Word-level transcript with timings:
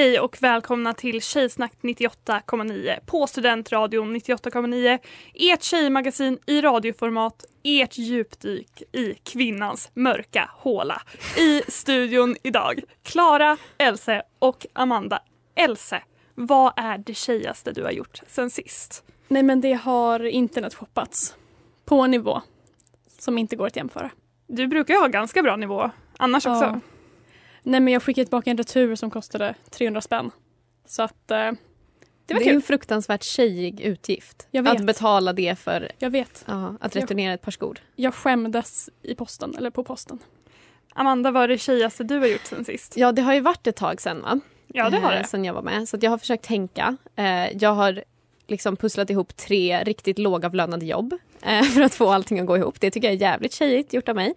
Hej 0.00 0.20
och 0.20 0.42
välkomna 0.42 0.94
till 0.94 1.22
Tjejsnack 1.22 1.72
98,9 1.80 2.98
på 3.06 3.26
Studentradion 3.26 4.16
98,9. 4.16 4.98
Ert 5.34 5.62
tjejmagasin 5.62 6.38
i 6.46 6.60
radioformat, 6.60 7.44
ert 7.62 7.98
djupdyk 7.98 8.82
i 8.92 9.14
kvinnans 9.14 9.90
mörka 9.94 10.50
håla. 10.52 11.02
I 11.38 11.62
studion 11.68 12.36
idag, 12.42 12.80
Klara, 13.02 13.56
Else 13.78 14.22
och 14.38 14.66
Amanda. 14.72 15.22
Else, 15.54 16.02
vad 16.34 16.72
är 16.76 16.98
det 16.98 17.14
tjejigaste 17.14 17.72
du 17.72 17.82
har 17.82 17.90
gjort 17.90 18.20
sen 18.26 18.50
sist? 18.50 19.04
Nej 19.28 19.42
men 19.42 19.60
det 19.60 19.72
har 19.72 20.24
internetshoppats. 20.24 21.34
På 21.84 22.00
en 22.00 22.10
nivå 22.10 22.42
som 23.18 23.38
inte 23.38 23.56
går 23.56 23.66
att 23.66 23.76
jämföra. 23.76 24.10
Du 24.46 24.66
brukar 24.66 24.94
ju 24.94 25.00
ha 25.00 25.06
ganska 25.06 25.42
bra 25.42 25.56
nivå 25.56 25.90
annars 26.18 26.46
Ja. 26.46 26.56
också. 26.56 26.80
Nej 27.62 27.80
men 27.80 27.92
jag 27.92 28.02
skickade 28.02 28.24
tillbaka 28.24 28.50
en 28.50 28.56
retur 28.56 28.94
som 28.94 29.10
kostade 29.10 29.54
300 29.70 30.00
spänn. 30.00 30.30
Så 30.86 31.02
att 31.02 31.30
eh, 31.30 31.36
det 31.36 31.56
Det, 32.26 32.34
var 32.34 32.40
är 32.40 32.44
kul. 32.44 32.54
en 32.54 32.62
fruktansvärt 32.62 33.22
tjejig 33.22 33.80
utgift. 33.80 34.48
Jag 34.50 34.62
vet. 34.62 34.72
Att 34.80 34.86
betala 34.86 35.32
det 35.32 35.58
för 35.58 35.92
Jag 35.98 36.10
vet. 36.10 36.44
ja, 36.46 36.74
att 36.80 36.94
Jag- 36.94 37.02
returnera 37.02 37.32
ett 37.34 37.42
par 37.42 37.50
skor. 37.50 37.78
Jag 37.96 38.14
skämdes 38.14 38.90
i 39.02 39.14
posten, 39.14 39.54
eller 39.58 39.70
på 39.70 39.84
posten. 39.84 40.18
Amanda, 40.94 41.30
vad 41.30 41.42
är 41.42 41.48
det 41.48 41.58
tjejigaste 41.58 42.04
du 42.04 42.18
har 42.18 42.26
gjort 42.26 42.44
sen 42.46 42.64
sist? 42.64 42.96
Ja, 42.96 43.12
det 43.12 43.22
har 43.22 43.34
ju 43.34 43.40
varit 43.40 43.66
ett 43.66 43.76
tag 43.76 44.00
sen 44.00 44.22
va? 44.22 44.40
Ja, 44.66 44.90
det 44.90 44.96
har 44.98 45.12
Eh, 45.12 45.18
det. 45.18 45.24
Sen 45.26 45.44
jag 45.44 45.54
var 45.54 45.62
med. 45.62 45.88
Så 45.88 45.96
att 45.96 46.02
jag 46.02 46.10
har 46.10 46.18
försökt 46.18 46.44
tänka. 46.44 46.96
Eh, 47.16 47.56
jag 47.56 47.72
har 47.74 48.04
liksom 48.46 48.76
pusslat 48.76 49.10
ihop 49.10 49.36
tre 49.36 49.82
riktigt 49.84 50.18
lågavlönade 50.18 50.86
jobb 50.86 51.14
eh, 51.42 51.62
för 51.62 51.80
att 51.82 51.94
få 51.94 52.10
allting 52.10 52.40
att 52.40 52.46
gå 52.46 52.56
ihop. 52.56 52.80
Det 52.80 52.90
tycker 52.90 53.08
jag 53.08 53.14
är 53.16 53.20
jävligt 53.20 53.52
tjejigt 53.54 53.92
gjort 53.92 54.08
av 54.08 54.14
mig. 54.16 54.34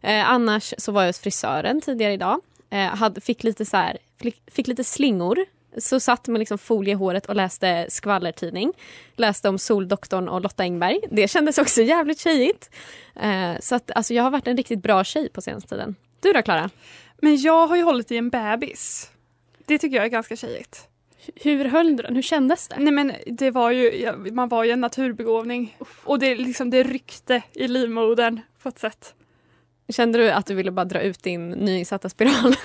Eh, 0.00 0.30
annars 0.30 0.74
så 0.78 0.92
var 0.92 1.02
jag 1.02 1.08
hos 1.08 1.18
frisören 1.18 1.80
tidigare 1.80 2.12
idag. 2.12 2.40
Eh, 2.74 2.96
hade, 2.96 3.20
fick, 3.20 3.44
lite 3.44 3.64
så 3.64 3.76
här, 3.76 3.98
fick, 4.46 4.66
lite 4.66 4.84
slingor. 4.84 5.38
Så 5.78 6.00
satt 6.00 6.28
med 6.28 6.38
liksom 6.38 6.58
folie 6.58 6.92
i 6.92 6.94
håret 6.94 7.26
och 7.26 7.36
läste 7.36 7.86
skvallertidning. 7.88 8.72
Läste 9.16 9.48
om 9.48 9.58
Soldoktorn 9.58 10.28
och 10.28 10.40
Lotta 10.40 10.62
Engberg. 10.62 11.00
Det 11.10 11.28
kändes 11.28 11.58
också 11.58 11.82
jävligt 11.82 12.20
tjejigt. 12.20 12.70
Eh, 13.16 13.52
så 13.60 13.74
att, 13.74 13.90
alltså, 13.90 14.14
jag 14.14 14.22
har 14.22 14.30
varit 14.30 14.46
en 14.46 14.56
riktigt 14.56 14.82
bra 14.82 15.04
tjej 15.04 15.28
på 15.28 15.40
senaste 15.40 15.68
tiden. 15.68 15.94
Du 16.20 16.32
då 16.32 16.42
Klara? 16.42 16.70
Men 17.18 17.36
jag 17.36 17.66
har 17.66 17.76
ju 17.76 17.82
hållit 17.82 18.10
i 18.10 18.16
en 18.16 18.30
bebis. 18.30 19.10
Det 19.66 19.78
tycker 19.78 19.96
jag 19.96 20.04
är 20.04 20.10
ganska 20.10 20.36
tjejigt. 20.36 20.88
Hur 21.34 21.64
höll 21.64 21.96
du 21.96 22.02
den? 22.02 22.14
Hur 22.14 22.22
kändes 22.22 22.68
det? 22.68 22.76
Nej 22.78 22.92
men 22.92 23.12
det 23.26 23.50
var 23.50 23.70
ju, 23.70 24.12
man 24.32 24.48
var 24.48 24.64
ju 24.64 24.70
en 24.70 24.80
naturbegåvning. 24.80 25.76
Och 26.04 26.18
det, 26.18 26.34
liksom, 26.34 26.70
det 26.70 26.82
ryckte 26.82 27.42
i 27.52 27.68
livmodern 27.68 28.40
på 28.62 28.68
ett 28.68 28.78
sätt. 28.78 29.14
Kände 29.88 30.18
du 30.18 30.30
att 30.30 30.46
du 30.46 30.54
ville 30.54 30.70
bara 30.70 30.84
dra 30.84 31.00
ut 31.00 31.22
din 31.22 31.50
nyinsatta 31.50 32.08
spiral? 32.08 32.54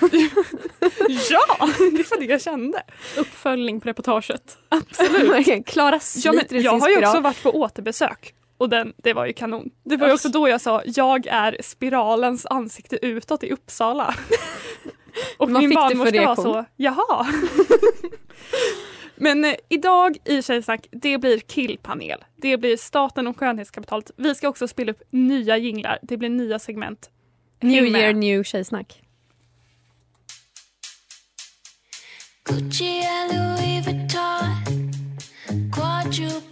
Ja, 1.30 1.68
det 1.78 2.10
var 2.10 2.18
det 2.20 2.24
jag 2.24 2.42
kände. 2.42 2.82
Uppföljning 3.16 3.80
på 3.80 3.88
reportaget. 3.88 4.58
Absolut. 4.68 5.66
Klara 5.66 6.00
Ja, 6.24 6.32
men 6.32 6.62
jag 6.62 6.78
har 6.78 6.88
ju 6.88 6.94
spiral. 6.94 7.08
också 7.10 7.20
varit 7.20 7.42
på 7.42 7.50
återbesök. 7.50 8.34
Och 8.58 8.68
den, 8.68 8.92
det 8.96 9.12
var 9.12 9.26
ju 9.26 9.32
kanon. 9.32 9.70
Det 9.84 9.96
var 9.96 10.06
ju 10.06 10.12
också 10.12 10.28
då 10.28 10.48
jag 10.48 10.60
sa, 10.60 10.82
jag 10.84 11.26
är 11.26 11.56
spiralens 11.62 12.46
ansikte 12.46 13.06
utåt 13.06 13.44
i 13.44 13.50
Uppsala. 13.50 14.14
Och 15.38 15.50
Vad 15.50 15.62
min 15.62 15.74
barnmorska 15.74 16.26
var 16.26 16.36
så, 16.36 16.64
jaha. 16.76 17.26
Men 19.20 19.44
eh, 19.44 19.54
idag 19.68 20.16
i 20.24 20.42
Tjejsnack, 20.42 20.86
det 20.90 21.18
blir 21.18 21.38
killpanel. 21.38 22.24
Det 22.36 22.56
blir 22.56 22.76
staten 22.76 23.26
och 23.26 23.38
skönhetskapitalet. 23.38 24.10
Vi 24.16 24.34
ska 24.34 24.48
också 24.48 24.68
spela 24.68 24.92
upp 24.92 25.02
nya 25.10 25.56
jinglar. 25.56 25.98
Det 26.02 26.16
blir 26.16 26.28
nya 26.28 26.58
segment. 26.58 27.10
New 27.60 27.84
Häng 27.84 27.92
med. 27.92 28.00
year, 28.00 28.12
new 28.12 28.42
tjejsnack. 28.44 29.02
Gucci 32.44 33.02
Louis 33.32 33.86
Vuitton, 33.86 34.92
quadruple 35.72 36.49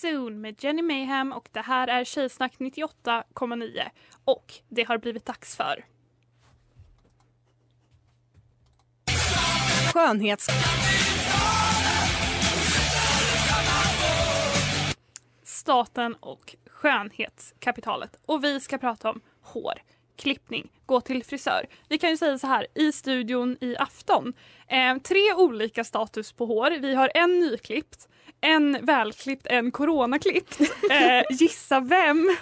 Soon 0.00 0.40
med 0.40 0.64
Jenny 0.64 0.82
Mayhem 0.82 1.32
och 1.32 1.48
det 1.52 1.60
här 1.60 1.88
är 1.88 2.04
Tjejsnack 2.04 2.52
98,9 2.58 3.88
och 4.24 4.54
det 4.68 4.82
har 4.88 4.98
blivit 4.98 5.26
dags 5.26 5.56
för 5.56 5.84
Skönhets... 9.92 10.46
staten 15.42 16.14
och 16.14 16.56
skönhetskapitalet. 16.66 18.20
Och 18.26 18.44
vi 18.44 18.60
ska 18.60 18.78
prata 18.78 19.10
om 19.10 19.20
hår, 19.42 19.82
klippning, 20.16 20.70
gå 20.86 21.00
till 21.00 21.24
frisör. 21.24 21.66
Vi 21.88 21.98
kan 21.98 22.10
ju 22.10 22.16
säga 22.16 22.38
så 22.38 22.46
här, 22.46 22.66
i 22.74 22.92
studion 22.92 23.56
i 23.60 23.76
afton. 23.76 24.32
Eh, 24.68 24.98
tre 24.98 25.34
olika 25.34 25.84
status 25.84 26.32
på 26.32 26.46
hår. 26.46 26.70
Vi 26.80 26.94
har 26.94 27.10
en 27.14 27.40
nyklippt, 27.40 28.08
en 28.40 28.78
välklippt, 28.82 29.46
en 29.46 29.70
coronaklippt. 29.70 30.60
Eh, 30.90 31.22
gissa 31.30 31.80
vem 31.80 32.36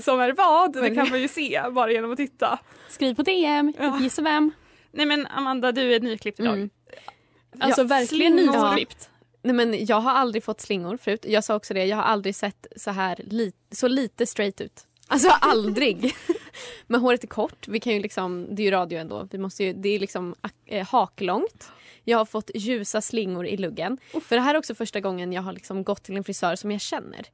som 0.00 0.20
är 0.20 0.32
vad, 0.32 0.72
det 0.72 0.94
kan 0.94 1.10
man 1.10 1.20
ju 1.20 1.28
se 1.28 1.62
bara 1.70 1.92
genom 1.92 2.10
att 2.12 2.16
titta. 2.16 2.58
Skriv 2.88 3.14
på 3.14 3.22
DM, 3.22 3.72
Ja. 3.78 3.98
gissa 4.00 4.22
vem. 4.22 4.50
Nej 4.92 5.06
men 5.06 5.26
Amanda, 5.26 5.72
du 5.72 5.94
är 5.94 6.00
nyklippt 6.00 6.40
idag. 6.40 6.54
Mm. 6.54 6.70
Alltså 7.60 7.80
Ja, 7.80 7.86
verkligen 7.86 8.36
nyklippt. 8.36 9.10
Nej, 9.42 9.54
men 9.54 9.86
jag 9.86 10.00
har 10.00 10.10
aldrig 10.10 10.44
fått 10.44 10.60
slingor 10.60 10.96
förut. 10.96 11.24
Jag 11.28 11.44
sa 11.44 11.54
också 11.54 11.74
det, 11.74 11.84
jag 11.84 11.96
har 11.96 12.02
aldrig 12.04 12.34
sett 12.36 12.66
så 12.76 12.90
här 12.90 13.16
li- 13.26 13.52
så 13.70 13.88
lite 13.88 14.26
straight 14.26 14.60
ut. 14.60 14.86
Alltså 15.08 15.28
aldrig. 15.40 16.14
Men 16.86 17.00
håret 17.00 17.22
är 17.24 17.28
kort. 17.28 17.68
Vi 17.68 17.80
kan 17.80 17.92
ju 17.92 18.00
liksom, 18.00 18.54
det 18.54 18.62
är 18.62 18.64
ju 18.64 18.70
radio 18.70 18.98
ändå. 18.98 19.28
Vi 19.30 19.38
måste 19.38 19.64
ju, 19.64 19.72
det 19.72 19.88
är 19.88 19.98
liksom 19.98 20.34
eh, 20.66 20.86
haklångt. 20.86 21.72
Jag 22.04 22.18
har 22.18 22.24
fått 22.24 22.50
ljusa 22.54 23.00
slingor 23.00 23.46
i 23.46 23.56
luggen. 23.56 23.98
För 24.24 24.36
det 24.36 24.42
här 24.42 24.54
är 24.54 24.58
också 24.58 24.74
första 24.74 25.00
gången 25.00 25.32
jag 25.32 25.42
har 25.42 25.52
liksom 25.52 25.84
gått 25.84 26.02
till 26.02 26.16
en 26.16 26.24
frisör 26.24 26.56
som 26.56 26.70
jag 26.70 26.80
känner. 26.80 27.26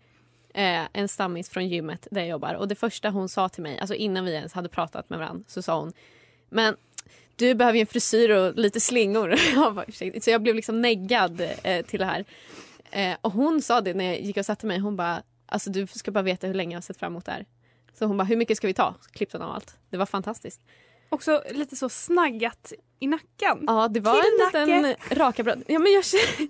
Eh, 0.55 0.82
en 0.93 1.09
stammis 1.09 1.50
från 1.50 1.69
gymmet 1.69 2.09
där 2.11 2.20
jag 2.20 2.29
jobbar. 2.29 2.55
Och 2.55 2.69
det 2.69 2.75
första 2.75 3.11
hon 3.11 3.29
sa 3.29 3.49
till 3.49 3.62
mig, 3.62 3.79
alltså 3.79 3.94
innan 3.94 4.25
vi 4.25 4.32
ens 4.32 4.53
hade 4.53 4.69
pratat 4.69 5.11
med 5.11 5.19
varandra, 5.19 5.44
så 5.49 5.62
sa 5.62 5.81
hon 5.81 5.93
Men 6.49 6.76
du 7.37 7.55
behöver 7.55 7.76
ju 7.76 7.81
en 7.81 7.87
frisyr 7.87 8.31
och 8.31 8.55
lite 8.55 8.81
slingor. 8.81 9.35
Jag 9.55 10.23
så 10.23 10.31
jag 10.31 10.43
blev 10.43 10.55
liksom 10.55 10.82
neggad 10.82 11.41
eh, 11.62 11.87
till 11.87 11.99
det 11.99 12.05
här. 12.05 12.25
Eh, 12.91 13.17
och 13.21 13.32
hon 13.32 13.62
sa 13.62 13.81
det 13.81 13.94
när 13.94 14.05
jag 14.05 14.21
gick 14.21 14.37
och 14.37 14.47
satte 14.47 14.67
mig. 14.67 14.79
Hon 14.79 14.97
bara, 14.97 15.23
alltså 15.47 15.71
du 15.71 15.87
ska 15.87 16.11
bara 16.11 16.23
veta 16.23 16.47
hur 16.47 16.55
länge 16.55 16.73
jag 16.73 16.76
har 16.76 16.82
sett 16.82 16.97
fram 16.97 17.12
emot 17.12 17.25
det 17.25 17.32
här. 17.32 17.47
Så 17.99 18.05
hon 18.05 18.17
bara, 18.17 18.25
hur 18.25 18.37
mycket 18.37 18.56
ska 18.56 18.67
vi 18.67 18.75
ta? 18.75 18.94
Så 19.00 19.11
klippte 19.11 19.37
hon 19.38 19.47
av 19.47 19.55
allt. 19.55 19.76
Det 19.91 19.97
var 19.97 20.06
fantastiskt. 20.06 20.61
Också 21.09 21.43
lite 21.51 21.77
så 21.77 21.89
snaggat 21.89 22.73
i 23.01 23.07
nacken. 23.07 23.65
Ja, 23.67 23.89
det 23.89 24.01
var 24.01 24.15
en 24.15 24.65
liten 24.71 24.95
raka 25.11 25.43
bröd. 25.43 25.63
Ja, 25.67 25.79
men 25.79 25.93
jag 25.93 26.05
känner... 26.05 26.49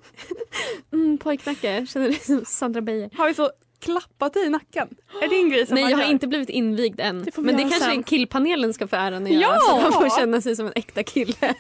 mm, 0.93 1.19
pojknacke. 1.19 1.87
Känner 1.87 2.09
det 2.09 2.25
som 2.25 2.45
Sandra 2.45 2.81
Beijer. 2.81 3.11
Har 3.15 3.29
vi 3.29 3.35
så 3.35 3.51
klappat 3.81 4.37
i 4.37 4.49
nacken? 4.49 4.89
Är 5.23 5.29
det 5.29 5.37
en 5.37 5.51
grej 5.51 5.67
som 5.67 5.75
Nej, 5.75 5.85
man 5.85 5.91
jag 5.91 5.99
har 5.99 6.05
gör? 6.05 6.11
inte 6.11 6.27
blivit 6.27 6.49
invigd 6.49 7.01
än. 7.01 7.25
Det 7.25 7.37
men 7.37 7.57
det 7.57 7.63
kanske 7.63 7.81
sen. 7.81 8.03
killpanelen 8.03 8.75
ska 8.75 8.89
få 8.89 8.97
äran 8.97 9.25
att 9.25 9.31
göra. 9.31 9.43
Ja! 9.43 9.61
Så 9.61 9.79
han 9.81 9.93
får 9.93 10.19
känna 10.19 10.41
sig 10.41 10.57
som 10.57 10.67
en 10.67 10.73
äkta 10.77 11.03
kille. 11.03 11.35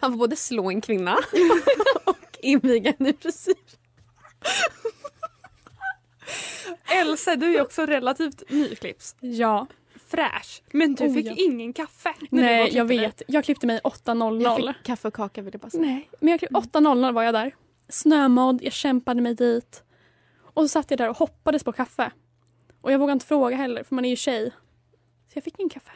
han 0.00 0.12
får 0.12 0.18
både 0.18 0.36
slå 0.36 0.70
en 0.70 0.80
kvinna 0.80 1.18
och 2.04 2.38
inviga 2.40 2.90
en 2.90 3.06
ny 3.06 3.12
frisyr. 3.20 3.54
Else, 6.84 7.36
du 7.36 7.56
är 7.56 7.62
också 7.62 7.86
relativt 7.86 8.50
nyklipps. 8.50 9.16
Ja. 9.20 9.66
Fräsch. 10.08 10.62
Men 10.72 10.94
du 10.94 11.04
Oh, 11.04 11.14
fick 11.14 11.26
ja. 11.26 11.34
ingen 11.38 11.72
kaffe. 11.72 12.14
Nej, 12.30 12.76
jag 12.76 12.84
vet. 12.84 13.22
Jag 13.28 13.44
klippte 13.44 13.66
mig 13.66 13.80
8.00. 13.84 14.42
Jag 14.42 14.56
fick 14.74 14.84
kaffe 14.86 15.08
och 15.08 15.14
kaka 15.14 15.42
vill 15.42 15.54
jag 15.54 15.60
bara 15.60 15.70
säga. 15.70 15.82
Nej, 15.82 16.10
men 16.20 16.28
jag 16.30 16.38
klipp, 16.40 16.50
8.00 16.50 17.12
var 17.12 17.22
jag 17.22 17.34
där. 17.34 17.54
Snömodd, 17.88 18.62
jag 18.62 18.72
kämpade 18.72 19.20
mig 19.22 19.34
dit. 19.34 19.82
Och 20.54 20.62
så 20.62 20.68
satt 20.68 20.90
jag 20.90 20.98
där 20.98 21.08
och 21.10 21.16
hoppades 21.16 21.64
på 21.64 21.72
kaffe. 21.72 22.10
Och 22.80 22.92
jag 22.92 22.98
vågade 22.98 23.12
inte 23.12 23.26
fråga 23.26 23.56
heller, 23.56 23.82
för 23.82 23.94
man 23.94 24.04
är 24.04 24.08
ju 24.10 24.16
tjej. 24.16 24.50
Så 25.32 25.36
jag 25.36 25.44
fick 25.44 25.58
ingen 25.58 25.70
kaffe. 25.70 25.90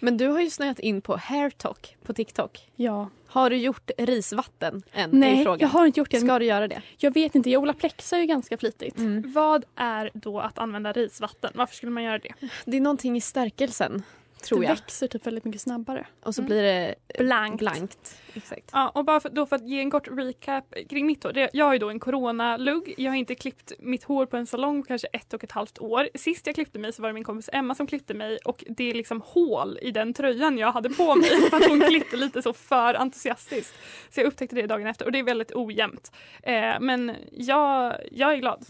Men 0.00 0.16
du 0.16 0.28
har 0.28 0.40
ju 0.40 0.50
snöat 0.50 0.78
in 0.78 1.00
på 1.00 1.16
hairtalk 1.16 1.96
på 2.02 2.12
TikTok. 2.12 2.70
Ja. 2.76 3.08
Har 3.26 3.50
du 3.50 3.56
gjort 3.56 3.90
risvatten 3.98 4.82
än? 4.92 5.10
Nej, 5.12 5.44
frågan. 5.44 5.58
jag 5.60 5.68
har 5.68 5.86
inte 5.86 6.00
gjort 6.00 6.10
det. 6.10 6.20
Ska 6.20 6.38
du 6.38 6.44
göra 6.44 6.68
det? 6.68 6.82
Jag 6.98 7.14
vet 7.14 7.34
inte, 7.34 7.50
jag 7.50 7.62
odlar 7.62 7.74
plexa 7.74 8.18
ju 8.18 8.26
ganska 8.26 8.58
flitigt. 8.58 8.94
Vad 9.24 9.64
är 9.76 10.10
då 10.14 10.40
att 10.40 10.58
använda 10.58 10.92
risvatten? 10.92 11.50
Varför 11.54 11.74
skulle 11.74 11.92
man 11.92 12.02
göra 12.02 12.18
det? 12.18 12.32
Det 12.64 12.76
är 12.76 12.80
någonting 12.80 13.16
i 13.16 13.20
stärkelsen, 13.20 14.02
tror 14.42 14.60
det 14.60 14.66
jag. 14.66 14.74
växer 14.74 15.06
typ 15.08 15.26
väldigt 15.26 15.44
mycket 15.44 15.60
snabbare. 15.60 16.06
Och 16.22 16.34
så 16.34 16.40
Mm. 16.42 16.48
blir 16.48 16.62
det 16.62 16.94
Blankt. 17.18 17.58
blankt. 17.58 18.20
Exakt. 18.34 18.70
Ja, 18.72 18.88
och 18.88 19.04
bara 19.04 19.20
för, 19.20 19.28
då 19.28 19.46
för 19.46 19.56
att 19.56 19.68
ge 19.68 19.80
en 19.80 19.90
kort 19.90 20.08
recap 20.10 20.74
kring 20.90 21.06
mitt 21.06 21.24
hår. 21.24 21.32
Det, 21.32 21.50
jag 21.52 21.64
har 21.66 21.72
ju 21.72 21.78
då 21.78 21.90
en 21.90 22.00
coronalugg. 22.00 22.94
Jag 22.98 23.10
har 23.10 23.16
inte 23.16 23.34
klippt 23.34 23.72
mitt 23.78 24.04
hår 24.04 24.26
på 24.26 24.36
en 24.36 24.46
salong 24.46 24.82
på 24.82 24.86
kanske 24.86 25.08
ett 25.12 25.34
och 25.34 25.44
ett 25.44 25.52
halvt 25.52 25.78
år. 25.78 26.08
Sist 26.14 26.46
jag 26.46 26.54
klippte 26.54 26.78
mig 26.78 26.92
så 26.92 27.02
var 27.02 27.08
det 27.08 27.12
min 27.12 27.24
kompis 27.24 27.50
Emma 27.52 27.74
som 27.74 27.86
klippte 27.86 28.14
mig 28.14 28.38
och 28.44 28.64
det 28.68 28.90
är 28.90 28.94
liksom 28.94 29.22
hål 29.26 29.78
i 29.82 29.90
den 29.90 30.14
tröjan 30.14 30.58
jag 30.58 30.72
hade 30.72 30.90
på 30.90 31.14
mig 31.14 31.28
för 31.50 31.56
att 31.56 31.68
hon 31.68 31.80
klippte 31.80 32.16
lite 32.16 32.42
så 32.42 32.52
för 32.52 32.94
entusiastiskt. 32.94 33.74
Så 34.10 34.20
jag 34.20 34.26
upptäckte 34.26 34.56
det 34.56 34.66
dagen 34.66 34.86
efter 34.86 35.04
och 35.04 35.12
det 35.12 35.18
är 35.18 35.22
väldigt 35.22 35.52
ojämnt. 35.54 36.12
Eh, 36.42 36.74
men 36.80 37.16
jag, 37.32 37.94
jag 38.12 38.32
är 38.32 38.36
glad. 38.36 38.64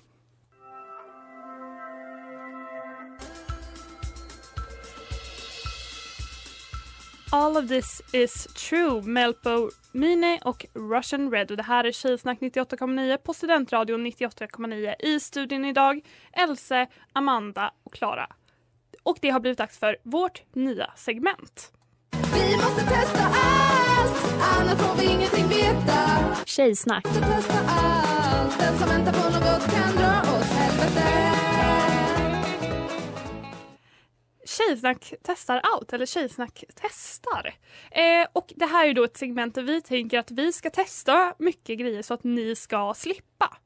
All 7.31 7.57
of 7.57 7.69
this 7.69 8.03
is 8.13 8.47
true, 8.55 9.03
Melpo 9.03 9.71
Mine 9.93 10.41
och 10.45 10.67
Russian 10.75 11.31
Red. 11.31 11.51
Och 11.51 11.57
det 11.57 11.63
här 11.63 11.85
är 11.85 11.93
Tjejsnack 11.93 12.39
98,9 12.41 13.17
på 13.17 13.35
Studentradion 13.35 14.07
98,9. 14.07 14.95
I 14.99 15.21
studion 15.21 15.65
idag 15.65 16.01
Else, 16.33 16.87
Amanda 17.13 17.71
och 17.85 17.93
Klara. 17.93 18.27
Och 19.03 19.19
det 19.21 19.31
har 19.31 19.41
blivit 19.41 19.59
dags 19.59 19.79
för 19.79 19.97
vårt 20.03 20.43
nya 20.53 20.91
segment. 20.97 21.73
Vi 22.35 22.57
måste 22.57 22.85
testa 22.85 23.25
allt, 23.27 24.25
annars 24.59 24.79
får 24.79 24.97
vi 25.01 25.07
ingenting 25.07 25.49
veta. 25.49 26.35
Tjejsnack. 26.45 27.05
Måste 27.05 27.21
testa 27.21 27.59
allt, 27.69 28.59
den 28.61 28.79
som 28.79 28.89
väntar 28.89 29.13
Tjejsnack 34.69 35.15
testar 35.23 35.61
allt, 35.63 35.93
eller 35.93 36.07
Tjejsnack 36.07 36.65
testar. 36.75 37.55
Eh, 37.91 38.27
och 38.33 38.53
det 38.57 38.67
här 38.67 38.89
är 38.89 38.95
då 38.95 39.05
ett 39.05 39.17
segment 39.17 39.55
där 39.55 39.63
vi 39.63 39.83
tänker 39.83 40.19
att 40.19 40.31
vi 40.31 40.53
ska 40.53 40.71
testa 40.71 41.35
mycket 41.39 41.79
grejer 41.79 42.03
så 42.03 42.15
att 42.15 42.25
ni 42.25 42.57
ska 42.57 42.95
slippa. 42.97 43.57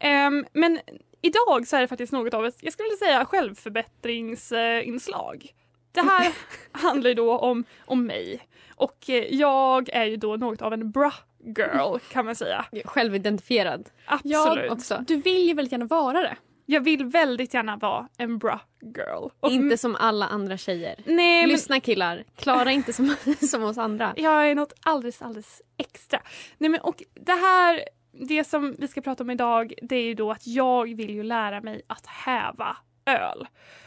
Ehm, 0.00 0.46
men 0.52 0.80
idag 1.22 1.66
så 1.66 1.76
är 1.76 1.80
det 1.80 1.88
faktiskt 1.88 2.12
något 2.12 2.34
av 2.34 2.46
ett, 2.46 2.56
jag 2.60 2.72
skulle 2.72 2.86
vilja 2.86 3.06
säga 3.06 3.24
självförbättringsinslag. 3.24 5.54
Det 5.92 6.00
här 6.00 6.32
handlar 6.72 7.08
ju 7.08 7.14
då 7.14 7.38
om, 7.38 7.64
om 7.84 8.06
mig. 8.06 8.40
Och 8.74 9.10
eh, 9.10 9.34
jag 9.34 9.88
är 9.88 10.04
ju 10.04 10.16
då 10.16 10.36
något 10.36 10.62
av 10.62 10.72
en 10.72 10.90
bra 10.90 11.12
girl 11.44 11.98
kan 12.12 12.24
man 12.24 12.34
säga. 12.34 12.64
Självidentifierad 12.84 13.88
Absolut. 14.06 14.72
också. 14.72 15.04
Du 15.06 15.16
vill 15.16 15.48
ju 15.48 15.54
väldigt 15.54 15.72
gärna 15.72 15.84
vara 15.84 16.20
det. 16.20 16.36
Jag 16.70 16.80
vill 16.80 17.04
väldigt 17.04 17.54
gärna 17.54 17.76
vara 17.76 18.08
en 18.18 18.38
bra 18.38 18.60
girl. 18.80 19.28
Och 19.40 19.50
Inte 19.50 19.78
som 19.78 19.96
alla 19.96 20.26
andra 20.26 20.56
tjejer. 20.56 20.94
nej, 21.04 21.42
men 21.42 21.48
Lyssna 21.48 21.80
killar, 21.80 22.24
klara 22.36 22.72
inte 22.72 22.92
som, 22.92 23.16
som 23.50 23.64
oss 23.64 23.78
andra. 23.78 24.14
Jag 24.16 24.50
är 24.50 24.54
något 24.54 24.72
alldeles, 24.80 25.22
alldeles 25.22 25.62
extra. 25.76 26.20
Nej 26.58 26.70
men 26.70 26.80
och 26.80 27.02
det 27.14 27.32
här, 27.32 27.84
det 28.12 28.44
som 28.44 28.76
vi 28.78 28.88
ska 28.88 29.00
prata 29.00 29.24
om 29.24 29.30
idag, 29.30 29.74
det 29.82 29.96
är 29.96 30.02
ju 30.02 30.14
då 30.14 30.30
att 30.30 30.46
jag 30.46 30.96
vill 30.96 31.10
ju 31.10 31.22
lära 31.22 31.60
mig 31.60 31.82
att 31.86 32.06
häva 32.06 32.76
öl. 33.06 33.46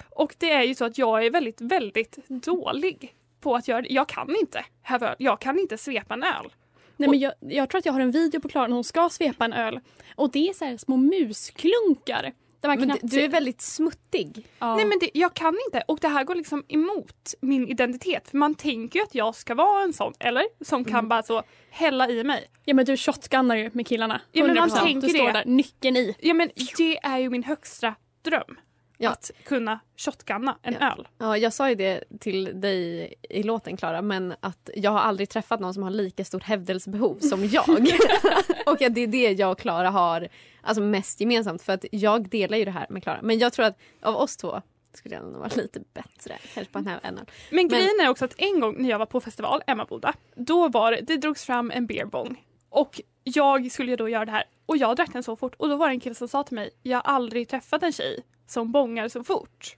Och 0.10 0.36
det 0.38 0.52
är 0.52 0.64
ju 0.64 0.76
så 0.76 0.86
att 0.86 0.98
jag 0.98 1.26
är 1.26 1.32
väldigt, 1.32 1.62
väldigt 1.62 2.28
dålig 2.28 3.16
på 3.42 3.56
att 3.56 3.68
göra 3.68 3.82
det. 3.82 3.90
Jag 3.90 4.08
kan 4.10 4.36
inte 4.36 4.66
häva 4.82 5.10
öl. 5.10 5.16
Jag 5.20 5.40
kan 5.42 5.60
inte 5.60 5.78
svepa 5.78 6.14
en 6.14 6.24
öl. 6.24 6.54
Nej, 6.98 7.10
men 7.10 7.20
jag, 7.20 7.34
jag 7.40 7.70
tror 7.70 7.80
att 7.80 7.86
jag 7.86 7.94
har 7.94 8.00
en 8.00 8.12
video 8.12 8.42
på 8.42 8.50
Klara 8.50 8.68
när 8.68 8.76
hon 8.76 8.84
ska 8.84 9.10
svepa 9.10 9.46
en 9.46 9.54
öl. 9.54 9.80
Och 10.16 10.32
det 10.32 10.50
är 10.50 10.54
så 10.54 10.66
här 10.66 10.78
små 10.78 10.98
musklunkar. 10.98 12.34
Men 12.68 12.84
knappt 12.84 13.02
du, 13.02 13.22
är 13.22 13.30
väldigt 13.30 13.62
smuttig. 13.62 14.48
ja. 14.60 14.76
Nej 14.76 14.86
men 14.86 15.00
det, 15.00 15.10
jag 15.14 15.34
kan 15.34 15.58
inte 15.68 15.84
och 15.88 16.00
det 16.02 16.08
här 16.08 16.24
går 16.24 16.36
liksom 16.36 16.64
emot 16.68 17.34
min 17.42 17.68
identitet. 17.68 18.30
För 18.30 18.38
man 18.38 18.56
tänker 18.56 19.00
ju 19.00 19.04
att 19.04 19.16
jag 19.16 19.36
ska 19.36 19.56
vara 19.56 19.84
en 19.84 19.94
sån, 19.94 20.14
eller? 20.20 20.44
Som 20.66 20.86
kan 20.86 21.08
bara 21.08 21.24
så 21.24 21.44
hälla 21.70 22.10
i 22.10 22.24
mig. 22.24 22.48
Ja 22.66 22.74
men 22.74 22.86
du 22.86 22.98
shotgunnar 22.98 23.56
ju 23.56 23.70
med 23.74 23.88
killarna. 23.88 24.22
Ja, 24.32 24.46
men 24.46 24.56
man 24.56 24.70
100%. 24.70 24.84
tänker 24.84 25.08
du 25.08 25.14
står 25.14 25.28
det. 25.28 25.34
där, 25.34 25.46
nyckeln 25.46 25.98
i. 25.98 26.16
Ja 26.20 26.34
men 26.34 26.50
det 26.78 26.98
är 26.98 27.18
ju 27.18 27.30
min 27.30 27.44
högsta 27.44 27.96
dröm. 28.22 28.58
Ja. 29.04 29.10
Att 29.10 29.32
kunna 29.44 29.80
shotgunna 29.98 30.58
en 30.62 30.76
Ja. 30.80 30.92
öl. 30.92 31.08
Ja, 31.18 31.38
jag 31.38 31.54
sa 31.54 31.70
ju 31.70 31.76
det 31.76 32.04
till 32.20 32.62
dig 32.62 33.14
i 33.30 33.44
låten 33.44 33.78
Klara, 33.78 34.02
men 34.02 34.34
att 34.40 34.70
jag 34.76 34.92
har 34.92 35.00
aldrig 35.00 35.30
träffat 35.30 35.60
någon 35.60 35.74
som 35.74 35.84
har 35.84 35.90
lika 35.92 36.26
stort 36.26 36.44
hävdelsebehov 36.44 37.20
som 37.20 37.46
jag. 37.46 37.70
och 38.66 38.78
det 38.78 39.02
är 39.02 39.08
det 39.08 39.32
jag 39.32 39.52
och 39.52 39.60
Klara 39.60 39.90
har 39.90 40.28
alltså 40.62 40.82
mest 40.84 41.22
gemensamt 41.22 41.62
för 41.62 41.74
att 41.74 41.86
jag 41.92 42.30
delar 42.30 42.58
ju 42.58 42.66
det 42.66 42.72
här 42.72 42.86
med 42.90 43.04
Klara. 43.04 43.20
Men 43.22 43.40
jag 43.40 43.54
tror 43.54 43.66
att 43.66 43.78
av 44.02 44.16
oss 44.16 44.38
två 44.38 44.62
skulle 44.94 45.16
jag 45.16 45.24
nog 45.24 45.34
vara 45.34 45.50
lite 45.56 45.80
bättre 45.94 46.38
kanske 46.54 46.74
på 46.74 46.80
den 46.80 46.88
här 46.88 47.00
änden. 47.04 47.26
Men 47.52 47.68
grejen 47.68 48.00
är 48.04 48.10
också 48.10 48.26
att 48.26 48.34
en 48.38 48.60
gång 48.60 48.76
när 48.78 48.90
jag 48.90 49.00
var 49.00 49.06
på 49.06 49.22
festival, 49.22 49.62
Emmaboda, 49.68 50.14
då 50.36 50.68
var 50.68 50.92
det, 50.92 51.02
det 51.02 51.18
drogs 51.18 51.46
fram 51.46 51.72
en 51.72 51.86
beerbong. 51.88 52.46
Och 52.70 53.02
jag 53.24 53.72
skulle 53.72 53.96
då 53.96 54.10
göra 54.10 54.26
det 54.26 54.32
här 54.32 54.44
och 54.66 54.78
jag 54.78 54.96
drack 54.96 55.14
den 55.14 55.24
så 55.24 55.36
fort 55.36 55.56
och 55.58 55.70
då 55.70 55.76
var 55.76 55.88
det 55.88 55.94
en 55.94 56.00
kille 56.00 56.16
som 56.16 56.28
sa 56.28 56.44
till 56.44 56.56
mig, 56.56 56.70
jag 56.84 56.98
har 56.98 57.14
aldrig 57.14 57.48
träffat 57.50 57.84
en 57.84 57.92
tjej 57.92 58.24
som 58.52 58.72
bångar 58.72 59.08
så 59.08 59.24
fort. 59.24 59.76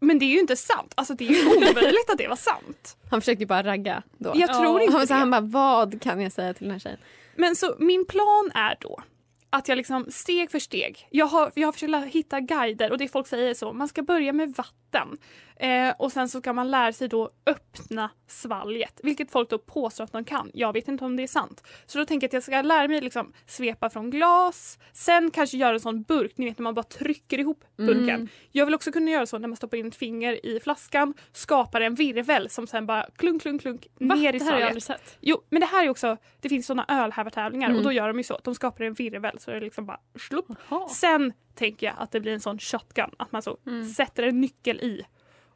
Men 0.00 0.18
det 0.18 0.24
är 0.24 0.30
ju 0.30 0.40
inte 0.40 0.56
sant, 0.56 0.92
alltså 0.96 1.14
det 1.14 1.28
är 1.28 1.28
ju 1.28 1.46
omöjligt 1.56 2.10
att 2.10 2.18
det 2.18 2.28
var 2.28 2.36
sant. 2.36 2.96
Han 3.10 3.20
försökte 3.20 3.42
ju 3.42 3.46
bara 3.46 3.62
ragga 3.62 4.02
då. 4.18 4.32
Jag 4.34 4.54
tror 4.54 4.80
inte 4.80 4.96
han, 4.96 5.06
så 5.06 5.14
det. 5.14 5.18
han 5.18 5.30
bara, 5.30 5.40
vad 5.40 6.02
kan 6.02 6.20
jag 6.20 6.32
säga 6.32 6.54
till 6.54 6.64
den 6.64 6.72
här 6.72 6.78
tjejen? 6.78 6.98
Men 7.36 7.56
så 7.56 7.74
min 7.78 8.04
plan 8.06 8.50
är 8.54 8.76
då 8.80 9.02
att 9.50 9.68
jag 9.68 9.76
liksom 9.76 10.06
steg 10.10 10.50
för 10.50 10.58
steg, 10.58 11.08
jag 11.10 11.26
har, 11.26 11.52
jag 11.54 11.68
har 11.68 11.72
försökt 11.72 12.14
hitta 12.14 12.40
guider 12.40 12.90
och 12.90 12.98
det 12.98 13.08
folk 13.08 13.26
säger 13.26 13.54
så, 13.54 13.72
man 13.72 13.88
ska 13.88 14.02
börja 14.02 14.32
med 14.32 14.54
vatten 14.56 15.18
eh, 15.62 15.94
och 15.98 16.12
sen 16.12 16.28
så 16.28 16.40
ska 16.40 16.52
man 16.52 16.70
lära 16.70 16.92
sig 16.92 17.08
då 17.08 17.30
öppna 17.46 18.10
svalget, 18.26 19.00
vilket 19.02 19.30
folk 19.30 19.50
då 19.50 19.58
påstår 19.58 20.04
att 20.04 20.12
de 20.12 20.24
kan. 20.24 20.50
Jag 20.54 20.72
vet 20.72 20.88
inte 20.88 21.04
om 21.04 21.16
det 21.16 21.22
är 21.22 21.26
sant. 21.26 21.62
Så 21.86 21.98
då 21.98 22.04
tänker 22.04 22.24
jag 22.24 22.28
att 22.28 22.32
jag 22.32 22.42
ska 22.42 22.62
lära 22.62 22.88
mig 22.88 23.00
liksom 23.00 23.32
svepa 23.46 23.90
från 23.90 24.10
glas, 24.10 24.78
sen 24.92 25.30
kanske 25.30 25.56
göra 25.56 25.72
en 25.74 25.80
sån 25.80 26.02
burk, 26.02 26.32
ni 26.38 26.44
vet 26.44 26.58
när 26.58 26.62
man 26.62 26.74
bara 26.74 26.82
trycker 26.82 27.38
ihop 27.38 27.64
burken. 27.76 28.28
Jag 28.50 28.66
vill 28.66 28.74
också 28.74 28.92
kunna 28.92 29.10
göra 29.10 29.26
så 29.26 29.38
när 29.38 29.48
man 29.48 29.56
stoppar 29.56 29.76
in 29.76 29.86
ett 29.86 29.94
finger 29.96 30.46
i 30.46 30.60
flaskan, 30.60 31.14
skapar 31.32 31.80
en 31.80 31.94
virvel 31.94 32.50
som 32.50 32.66
sen 32.66 32.86
bara 32.86 33.06
klunk, 33.16 33.42
klunk, 33.42 33.60
klunk 33.62 33.86
Va? 34.00 34.14
ner 34.14 34.34
i 34.34 34.38
Det 34.38 34.44
här 34.44 34.52
har 34.52 34.60
jag 34.60 34.68
svalget. 34.68 34.68
aldrig 34.68 34.82
sett. 34.82 35.18
Jo, 35.20 35.42
men 35.50 35.60
det 35.60 35.66
här 35.66 35.84
är 35.84 35.88
också, 35.88 36.16
det 36.40 36.48
finns 36.48 36.66
såna 36.66 36.84
ölhävartävlingar 36.88 37.68
Mm. 37.68 37.78
och 37.78 37.84
då 37.84 37.92
gör 37.92 38.08
de 38.08 38.18
ju 38.18 38.24
så. 38.24 38.40
De 38.44 38.54
skapar 38.54 38.84
en 38.84 38.94
virvel 38.94 39.38
så 39.38 39.50
är 39.50 39.54
det 39.54 39.60
liksom 39.60 39.86
bara 39.86 40.00
slupp. 40.28 40.46
Sen 40.90 41.32
tänker 41.54 41.86
jag 41.86 41.94
att 41.98 42.10
det 42.12 42.20
blir 42.20 42.32
en 42.32 42.40
sån 42.40 42.58
shotgun, 42.58 43.10
att 43.16 43.32
man 43.32 43.42
så 43.42 43.56
Mm. 43.66 43.84
sätter 43.88 44.22
en 44.22 44.40
nyckel 44.40 44.76
i 44.80 45.02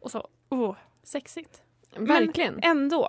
och 0.06 0.10
så, 0.10 0.28
oh. 0.48 0.75
Sexigt. 1.04 1.62
Verkligen. 1.96 2.54
Men 2.54 2.70
ändå. 2.70 3.08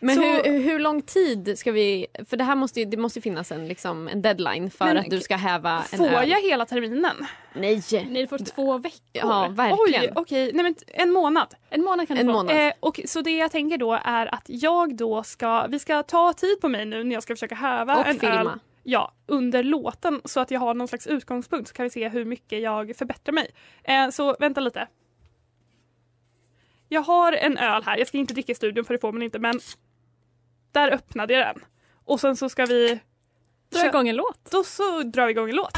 Men 0.00 0.16
Så- 0.16 0.22
hur, 0.22 0.58
hur 0.60 0.78
lång 0.78 1.02
tid 1.02 1.58
ska 1.58 1.72
vi... 1.72 2.06
För 2.28 2.36
det 2.36 2.44
här 2.44 2.54
måste 2.54 2.80
ju, 2.80 2.86
det 2.86 2.96
måste 2.96 3.20
finnas 3.20 3.52
en, 3.52 3.68
liksom, 3.68 4.08
en 4.08 4.22
deadline 4.22 4.70
för 4.70 4.84
Men 4.84 4.96
att 4.96 5.10
du 5.10 5.20
ska 5.20 5.36
häva 5.36 5.84
en 5.92 5.98
Får 5.98 6.06
öl. 6.08 6.28
jag 6.30 6.40
hela 6.42 6.66
terminen? 6.66 7.16
Nej! 7.54 7.82
Du 8.08 8.26
får 8.26 8.38
två 8.38 8.78
veckor. 8.78 9.00
Ja, 9.12 9.48
verkligen. 9.50 10.02
Oj, 10.02 10.12
okej. 10.16 10.50
Nej 10.54 10.62
men 10.62 10.74
en 10.86 11.10
månad. 11.12 11.54
En 11.70 11.82
månad 11.84 12.06
kan 12.08 12.16
du 12.16 12.20
En 12.20 12.26
få. 12.26 12.32
månad. 12.32 12.66
Eh, 12.66 12.72
och 12.80 13.00
så 13.06 13.20
det 13.20 13.36
jag 13.36 13.50
tänker 13.50 13.78
då 13.78 14.00
är 14.04 14.34
att 14.34 14.44
jag 14.46 14.96
då 14.96 15.22
ska, 15.22 15.66
vi 15.66 15.78
ska 15.78 16.02
ta 16.02 16.32
tid 16.32 16.60
på 16.60 16.68
mig 16.68 16.84
nu 16.86 17.04
när 17.04 17.14
jag 17.14 17.22
ska 17.22 17.34
försöka 17.34 17.54
häva 17.54 17.96
Och 17.96 18.06
en 18.06 18.18
filma. 18.20 18.36
öl. 18.52 18.58
ja, 18.82 19.12
under 19.26 19.62
låten 19.62 20.20
så 20.24 20.40
att 20.40 20.50
jag 20.50 20.60
har 20.60 20.74
någon 20.74 20.88
slags 20.88 21.06
utgångspunkt 21.06 21.68
så 21.68 21.74
kan 21.74 21.84
vi 21.84 21.90
se 21.90 22.08
hur 22.08 22.24
mycket 22.24 22.62
jag 22.62 22.96
förbättrar 22.96 23.32
mig. 23.32 23.50
Eh, 23.84 24.08
så 24.10 24.36
vänta 24.40 24.60
lite. 24.60 24.88
Jag 26.88 27.00
har 27.00 27.32
en 27.32 27.58
öl 27.58 27.82
här, 27.82 27.98
jag 27.98 28.08
ska 28.08 28.18
inte 28.18 28.34
dricka 28.34 28.52
i 28.52 28.54
studion 28.54 28.84
för 28.84 28.94
det 28.94 29.00
får 29.00 29.12
man 29.12 29.22
inte 29.22 29.38
men 29.38 29.60
där 30.72 30.90
öppnade 30.90 31.34
jag 31.34 31.46
den. 31.46 31.64
Och 32.04 32.20
sen 32.20 32.36
så 32.36 32.48
ska 32.48 32.66
vi 32.66 33.00
Dra 33.68 33.86
igång 33.86 34.08
en 34.08 34.16
låt. 34.16 34.50
då 34.50 34.64
så 34.64 35.02
drar 35.02 35.26
vi 35.26 35.30
igång 35.30 35.50
en 35.50 35.56
låt. 35.56 35.72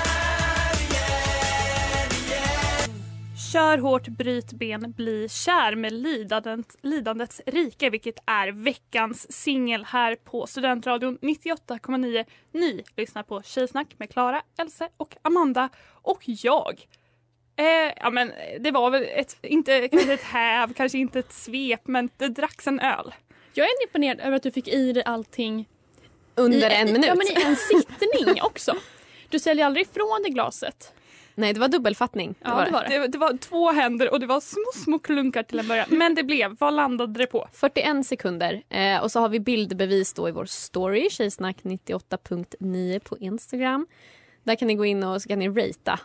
Kör 3.52 3.78
hårt, 3.78 4.08
bryt 4.08 4.52
ben, 4.52 4.92
bli 4.92 5.28
kär 5.28 5.74
med 5.74 5.92
lidandet, 5.92 6.76
lidandets 6.82 7.40
rike 7.46 7.90
vilket 7.90 8.18
är 8.26 8.52
veckans 8.52 9.32
singel 9.32 9.84
här 9.84 10.16
på 10.16 10.46
Studentradion 10.46 11.18
98,9. 11.18 12.24
Ni 12.52 12.84
lyssnar 12.96 13.22
på 13.22 13.42
Tjejsnack 13.42 13.94
med 13.98 14.10
Klara, 14.10 14.42
Else 14.58 14.88
och 14.96 15.16
Amanda 15.22 15.68
och 16.02 16.22
jag. 16.24 16.86
Eh, 17.58 17.92
ja 17.96 18.10
men 18.10 18.32
det 18.60 18.70
var 18.70 18.90
väl 18.90 19.06
ett, 19.14 19.36
inte 19.42 19.88
kanske 19.88 20.12
ett 20.12 20.22
häv, 20.22 20.72
kanske 20.74 20.98
inte 20.98 21.18
ett 21.18 21.32
svep 21.32 21.80
men 21.84 22.10
det 22.16 22.28
dracks 22.28 22.66
en 22.66 22.80
öl. 22.80 23.14
Jag 23.54 23.66
är 23.66 23.82
imponerad 23.86 24.20
över 24.20 24.36
att 24.36 24.42
du 24.42 24.50
fick 24.50 24.68
i 24.68 24.92
dig 24.92 25.02
allting 25.04 25.68
Under 26.34 26.70
i, 26.70 26.74
en 26.74 26.86
minut. 26.92 27.06
Ja, 27.06 27.14
men 27.14 27.26
i 27.26 27.46
en 27.46 27.56
sittning 27.56 28.42
också. 28.42 28.76
Du 29.28 29.38
säljer 29.38 29.66
aldrig 29.66 29.86
ifrån 29.86 30.22
dig 30.22 30.32
glaset. 30.32 30.92
Nej, 31.34 31.52
det 31.52 31.60
var 31.60 31.68
dubbelfattning. 31.68 32.32
Det 32.32 32.36
Ja, 32.48 32.54
var 32.54 32.64
det 32.64 32.70
var 32.70 32.84
det. 32.88 32.98
Det, 32.98 33.08
det 33.08 33.18
var 33.18 33.36
två 33.36 33.72
händer 33.72 34.12
och 34.12 34.20
det 34.20 34.26
var 34.26 34.40
små 34.40 34.84
små 34.84 34.98
klunkar 34.98 35.42
till 35.42 35.58
en 35.58 35.68
början. 35.68 35.86
Men 35.90 36.14
det 36.14 36.22
blev, 36.22 36.56
vad 36.58 36.74
landade 36.74 37.18
det 37.18 37.26
på? 37.26 37.48
41 37.52 38.06
sekunder. 38.06 38.62
Eh, 38.68 39.02
och 39.02 39.12
så 39.12 39.20
har 39.20 39.28
vi 39.28 39.40
bildbevis 39.40 40.12
då 40.12 40.28
i 40.28 40.32
vår 40.32 40.44
story, 40.44 41.10
tjejsnack 41.10 41.56
98.9 41.62 42.98
på 42.98 43.18
Instagram. 43.18 43.86
Där 44.48 44.54
kan 44.54 44.68
ni 44.68 44.74
gå 44.74 44.84
in 44.84 45.04
och 45.04 45.22
så 45.22 45.28
kan 45.28 45.38
ni 45.38 45.48
ratea 45.48 45.98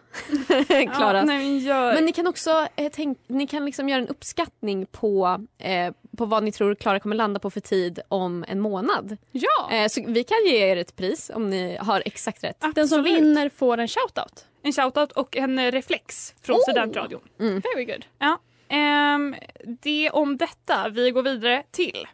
Klaras. 0.67 0.99
Ja, 0.99 1.23
nej, 1.23 1.37
men 1.37 1.59
gör... 1.59 1.93
Men 1.93 2.05
ni 2.05 2.11
kan 2.11 2.27
också 2.27 2.67
eh, 2.75 2.91
tänk, 2.93 3.17
ni 3.27 3.47
kan 3.47 3.65
liksom 3.65 3.89
göra 3.89 4.01
en 4.01 4.07
uppskattning 4.07 4.85
på, 4.85 5.45
eh, 5.57 5.93
på 6.17 6.25
vad 6.25 6.43
ni 6.43 6.51
tror 6.51 6.75
Klara 6.75 6.99
kommer 6.99 7.15
landa 7.15 7.39
på 7.39 7.49
för 7.49 7.59
tid 7.59 7.99
om 8.07 8.45
en 8.47 8.59
månad. 8.59 9.17
Ja! 9.31 9.71
Eh, 9.71 9.87
så 9.87 10.03
vi 10.07 10.23
kan 10.23 10.37
ge 10.45 10.57
er 10.57 10.77
ett 10.77 10.95
pris 10.95 11.31
om 11.33 11.49
ni 11.49 11.77
har 11.79 12.03
exakt 12.05 12.43
rätt. 12.43 12.61
Den 12.75 12.87
som 12.87 12.99
Absolut. 12.99 13.21
vinner 13.21 13.49
får 13.49 13.77
en 13.77 13.87
shoutout. 13.87 14.45
En 14.63 14.73
shoutout 14.73 15.11
och 15.11 15.37
en 15.37 15.59
eh, 15.59 15.71
reflex 15.71 16.33
från 16.41 16.55
Oh! 16.55 16.61
Studentradion. 16.61 17.21
Very 17.37 17.85
good. 17.85 18.05
Ja. 18.19 18.39
Ehm, 18.69 19.35
det 19.81 20.09
om 20.09 20.37
detta. 20.37 20.89
Vi 20.89 21.11
går 21.11 21.23
vidare 21.23 21.63
till... 21.71 22.07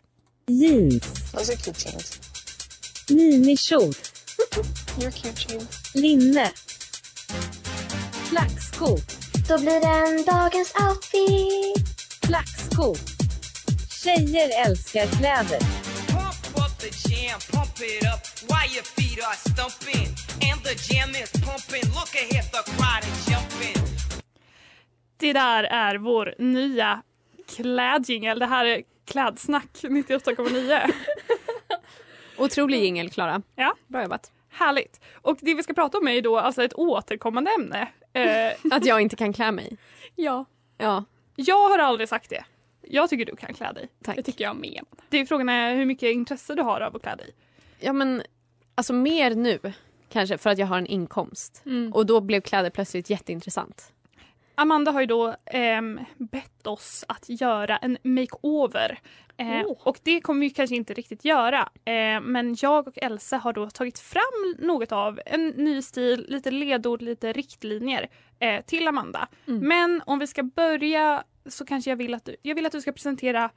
Jeans. 0.48 1.24
Minikjol. 4.98 5.62
Linne. 5.94 6.52
Flaxsko. 8.30 8.98
Då 9.48 9.60
blir 9.60 9.82
den 9.82 10.26
dagens 10.26 10.74
outfit. 10.90 11.88
Flaxsko. 12.26 12.96
Tjejer 14.04 14.66
älskar 14.66 15.08
kläder. 15.08 15.60
Pump 16.08 16.58
up 16.58 16.80
the 16.80 17.10
jam, 17.10 17.40
pump 17.52 17.82
it 17.82 18.04
up 18.14 18.22
while 18.50 18.70
your 18.76 18.84
feet 18.84 19.20
are 19.28 19.38
stumping. 19.50 20.08
And 20.52 20.64
the 20.64 20.76
jam 20.88 21.10
is 21.10 21.32
pumping. 21.32 21.86
Look 21.98 22.14
ahead, 22.24 22.46
the 22.52 22.64
crowd 22.72 23.04
is 23.12 23.28
jumping. 23.30 23.84
Det 25.18 25.34
där 25.34 25.64
är 25.64 25.96
vår 25.98 26.36
nya 26.40 27.02
klädjingel. 27.56 28.40
Det 28.40 28.46
här 28.46 28.66
är 28.66 28.84
Klädsnack 29.06 29.70
98,9. 29.82 30.92
Otrolig 32.40 32.84
jingel 32.84 33.10
Klara. 33.10 33.42
Ja. 33.56 33.76
Bra 33.88 34.04
jobbat. 34.04 34.32
Härligt. 34.50 35.02
Och 35.14 35.38
det 35.42 35.54
vi 35.54 35.64
ska 35.64 35.74
prata 35.74 35.98
om 35.98 36.08
är 36.08 36.22
då 36.22 36.38
alltså 36.40 36.64
ett 36.64 36.74
återkommande 36.74 37.52
ämne. 37.60 37.88
Eh, 38.14 38.54
Att 38.76 38.86
jag 38.86 39.02
inte 39.02 39.16
kan 39.16 39.34
klä 39.34 39.52
mig. 39.52 39.78
Ja, 40.16 40.46
Ja, 40.82 41.04
jag 41.36 41.70
har 41.70 41.80
aldrig 41.80 42.10
sagt 42.10 42.30
det. 42.30 42.44
Jag 42.82 43.10
tycker 43.10 43.26
du 43.26 43.36
kan 43.36 43.54
klä 43.54 43.72
dig. 43.72 43.90
tack. 44.04 44.16
det 44.16 44.24
tycker 44.24 44.44
jag 44.44 44.56
med. 44.56 44.84
Det 45.10 45.18
är 45.18 45.26
frågan 45.26 45.50
är 45.50 45.76
hur 45.76 45.86
mycket 45.86 46.14
intresse 46.14 46.56
du 46.56 46.62
har 46.62 46.82
av 46.82 46.96
att 46.96 47.02
klä 47.02 47.16
dig. 47.16 47.32
Ja 47.80 47.94
men 47.94 48.24
alltså 48.76 48.94
mer 48.94 49.36
nu 49.36 49.60
kanske 50.10 50.38
för 50.38 50.50
att 50.50 50.58
jag 50.58 50.68
har 50.68 50.78
en 50.78 50.88
inkomst. 50.88 51.62
Mm. 51.66 51.94
Och 51.94 52.06
då 52.06 52.22
blev 52.22 52.42
kläder 52.42 52.70
plötsligt 52.70 53.10
jätteintressant. 53.10 53.94
Amanda 54.60 54.92
har 54.92 55.00
ju 55.00 55.06
då 55.06 55.36
ehm, 55.46 56.00
bett 56.18 56.68
oss 56.68 57.06
att 57.08 57.26
göra 57.28 57.78
en 57.78 57.98
makeover. 58.04 59.00
Eh, 59.38 59.66
Oh. 59.66 59.88
Och 59.88 60.00
det 60.04 60.22
kommer 60.22 60.42
vi 60.42 60.50
kanske 60.50 60.76
inte 60.76 60.94
riktigt 60.94 61.26
göra. 61.26 61.70
Eh, 61.86 62.22
men 62.22 62.56
jag 62.62 62.88
och 62.88 62.98
Elsa 62.98 63.38
har 63.38 63.54
då 63.54 63.70
tagit 63.70 64.00
fram 64.00 64.56
något 64.60 64.92
av 64.92 65.20
en 65.26 65.48
ny 65.48 65.82
stil, 65.82 66.26
lite 66.28 66.52
ledord, 66.52 67.02
lite 67.02 67.34
riktlinjer 67.34 68.10
eh, 68.40 68.62
till 68.66 68.88
Amanda. 68.88 69.28
Mm. 69.48 69.68
Men 69.68 70.02
om 70.06 70.20
vi 70.20 70.28
ska 70.28 70.44
börja 70.44 71.24
så 71.46 71.66
kanske 71.66 71.90
jag 71.92 71.98
vill 71.98 72.14
att 72.14 72.26
du, 72.26 72.36
jag 72.42 72.56
vill 72.56 72.66
att 72.66 72.72
du 72.72 72.82
ska 72.82 72.92
presentera 72.92 73.50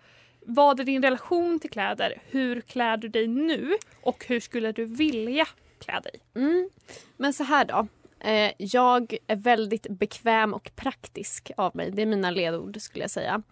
vad 0.47 0.81
är 0.81 0.85
din 0.85 1.03
relation 1.03 1.61
till 1.61 1.71
kläder? 1.71 2.23
Hur 2.31 2.61
klär 2.61 2.97
du 2.97 3.09
dig 3.09 3.27
nu? 3.27 3.77
Och 4.03 4.25
hur 4.29 4.41
skulle 4.41 4.73
du 4.73 4.85
vilja 4.85 5.47
klä 5.79 6.01
dig? 6.01 6.21
Mm. 6.35 6.69
Men 7.17 7.33
så 7.33 7.45
här 7.45 7.65
då. 7.65 7.89
Eh, 8.25 8.53
jag 8.59 9.17
är 9.27 9.37
väldigt 9.37 9.87
bekväm 9.89 10.55
och 10.55 10.71
praktisk 10.77 11.51
av 11.57 11.77
mig. 11.77 11.91
Det 11.91 12.03
är 12.03 12.07
mina 12.07 12.31
ledord 12.31 12.81
skulle 12.81 13.05
jag 13.05 13.11
säga. 13.11 13.43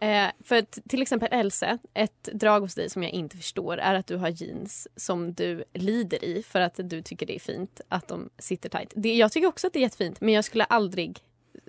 Eh, 0.00 0.26
för 0.44 0.62
till 0.88 1.02
exempel 1.02 1.28
Else, 1.32 1.78
ett 1.94 2.22
drag 2.32 2.60
hos 2.60 2.74
dig 2.74 2.90
som 2.90 3.02
jag 3.02 3.12
inte 3.12 3.36
förstår 3.36 3.78
är 3.78 3.94
att 3.94 4.06
du 4.06 4.16
har 4.16 4.28
jeans 4.28 4.88
som 4.96 5.34
du 5.34 5.64
lider 5.72 6.24
i 6.24 6.42
för 6.42 6.60
att 6.60 6.80
du 6.84 7.02
tycker 7.02 7.26
det 7.26 7.34
är 7.34 7.40
fint 7.40 7.80
att 7.88 8.08
de 8.08 8.30
sitter 8.38 8.68
tight. 8.68 8.92
Det, 8.96 9.14
jag 9.14 9.32
tycker 9.32 9.48
också 9.48 9.66
att 9.66 9.72
det 9.72 9.78
är 9.78 9.82
jättefint 9.82 10.20
men 10.20 10.34
jag 10.34 10.44
skulle 10.44 10.64
aldrig 10.64 11.18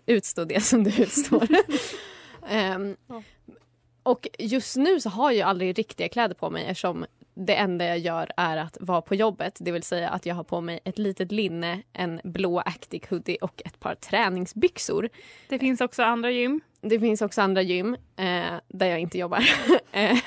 utstå 0.06 0.46
det 0.46 0.62
som 0.62 0.84
du 0.84 1.04
utstår. 1.04 1.48
Ja. 2.50 2.96
Och 4.04 4.28
just 4.40 4.76
nu 4.76 5.00
så 5.00 5.10
har 5.10 5.32
jag 5.32 5.50
aldrig 5.50 5.80
riktiga 5.80 6.10
kläder 6.10 6.36
på 6.36 6.50
mig 6.50 6.66
eftersom 6.66 7.06
det 7.46 7.56
enda 7.56 7.86
jag 7.86 8.00
gör 8.00 8.32
är 8.38 8.58
att 8.58 8.78
vara 8.80 9.02
på 9.02 9.16
jobbet. 9.16 9.58
Det 9.60 9.72
vill 9.72 9.84
säga 9.84 10.10
att 10.10 10.26
jag 10.26 10.36
har 10.36 10.44
på 10.44 10.62
mig 10.62 10.80
ett 10.84 10.98
litet 10.98 11.32
linne, 11.32 11.82
en 11.94 12.22
blå 12.24 12.60
Actic 12.60 13.04
hoodie 13.10 13.38
och 13.42 13.62
ett 13.66 13.80
par 13.80 13.96
träningsbyxor. 13.96 15.10
Det 15.50 15.60
finns 15.60 15.82
också 15.82 16.04
andra 16.04 16.32
gym. 16.32 16.62
Det 16.82 17.00
finns 17.00 17.22
också 17.22 17.42
andra 17.42 17.62
gym 17.62 17.94
eh, 18.16 18.54
där 18.68 18.88
jag 18.88 19.00
inte 19.00 19.18
jobbar. 19.18 19.50
Eh, 19.92 20.18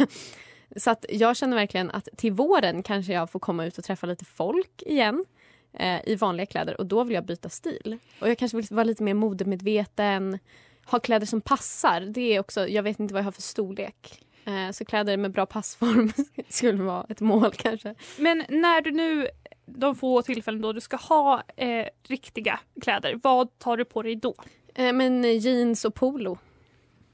så 0.77 0.91
att 0.91 1.05
jag 1.09 1.37
känner 1.37 1.57
verkligen 1.57 1.91
att 1.91 2.09
till 2.17 2.33
våren 2.33 2.83
kanske 2.83 3.13
jag 3.13 3.31
får 3.31 3.39
komma 3.39 3.65
ut 3.65 3.79
och 3.79 3.85
träffa 3.85 4.07
lite 4.07 4.25
folk 4.25 4.83
igen 4.83 5.25
eh, 5.73 6.09
i 6.09 6.15
vanliga 6.15 6.47
kläder 6.47 6.81
och 6.81 6.87
då 6.87 7.05
vill 7.05 7.15
jag 7.15 7.25
byta 7.25 7.49
stil. 7.49 7.99
Och 8.21 8.29
jag 8.29 8.39
kanske 8.39 8.57
vill 8.57 8.67
vara 8.71 8.85
lite 8.85 9.03
mer 9.03 9.15
modemedveten, 9.15 10.39
ha 10.87 11.01
kläder 11.01 11.27
som 11.27 11.41
passar. 11.41 12.01
Det 12.01 12.21
är 12.37 12.41
också, 12.41 12.69
jag 12.69 12.83
vet 12.83 13.01
inte 13.01 13.15
vad 13.15 13.21
jag 13.21 13.25
har 13.25 13.33
för 13.33 13.43
storlek. 13.43 14.21
Eh, 14.45 14.71
så 14.71 14.85
kläder 14.85 15.17
med 15.17 15.33
bra 15.33 15.47
passform 15.47 16.13
skulle 16.49 16.83
vara 16.83 17.07
ett 17.09 17.21
mål 17.21 17.53
kanske. 17.53 17.95
Men 18.19 18.45
när 18.49 18.81
du 18.81 18.91
nu, 18.91 19.29
de 19.67 19.95
få 19.97 20.23
tillfällen 20.23 20.61
då 20.61 20.73
du 20.73 20.81
ska 20.81 20.97
ha 20.97 21.43
eh, 21.57 21.87
riktiga 22.03 22.61
kläder, 22.83 23.21
vad 23.23 23.59
tar 23.59 23.77
du 23.77 23.85
på 23.85 24.03
dig 24.03 24.17
då? 24.17 24.35
Eh, 24.75 24.93
men 24.93 25.25
eh, 25.25 25.37
jeans 25.39 25.85
och 25.85 25.95
polo 25.95 26.39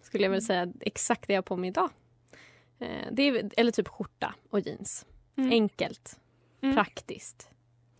skulle 0.02 0.25
jag 0.25 0.30
väl 0.30 0.42
säga 0.42 0.73
exakt 0.80 1.26
det 1.26 1.33
jag 1.33 1.38
har 1.38 1.42
på 1.42 1.56
mig 1.56 1.68
idag. 1.68 1.90
Eh, 2.78 3.06
det 3.12 3.23
är, 3.23 3.50
eller 3.56 3.73
typ 3.73 3.88
skjorta 3.88 4.35
och 4.50 4.61
jeans. 4.61 5.06
Mm. 5.37 5.50
Enkelt, 5.50 6.18
Mm. 6.62 6.75
praktiskt, 6.75 7.49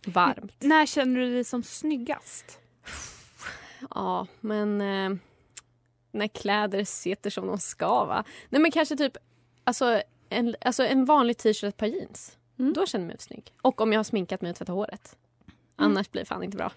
varmt. 0.05 0.55
När 0.59 0.85
känner 0.85 1.19
du 1.19 1.33
dig 1.33 1.43
som 1.43 1.63
snyggast? 1.63 2.59
Ja, 3.95 4.27
men 4.39 4.81
eh, 4.81 5.17
när 6.17 6.27
kläder 6.27 6.83
sitter 6.83 7.29
som 7.29 7.47
de 7.47 7.57
ska 7.57 8.05
va. 8.05 8.23
Nej 8.49 8.61
men 8.61 8.71
kanske 8.71 8.97
typ 8.97 9.17
alltså 9.63 10.01
en, 10.29 10.55
alltså 10.61 10.83
en 10.83 11.05
vanlig 11.05 11.37
t-shirt 11.37 11.63
och 11.63 11.69
ett 11.69 11.77
par 11.77 11.87
jeans. 11.87 12.37
Mm. 12.59 12.73
Då 12.73 12.85
känner 12.85 13.05
jag 13.05 13.07
mig 13.07 13.17
snygg. 13.19 13.53
Och 13.61 13.81
om 13.81 13.93
jag 13.93 13.99
har 13.99 14.03
sminkat 14.03 14.41
mig 14.41 14.49
och 14.51 14.57
tvättat 14.57 14.75
håret. 14.75 15.17
Annars 15.75 16.11
blir 16.11 16.21
det 16.21 16.25
fan 16.25 16.43
inte 16.43 16.57
bra. 16.57 16.71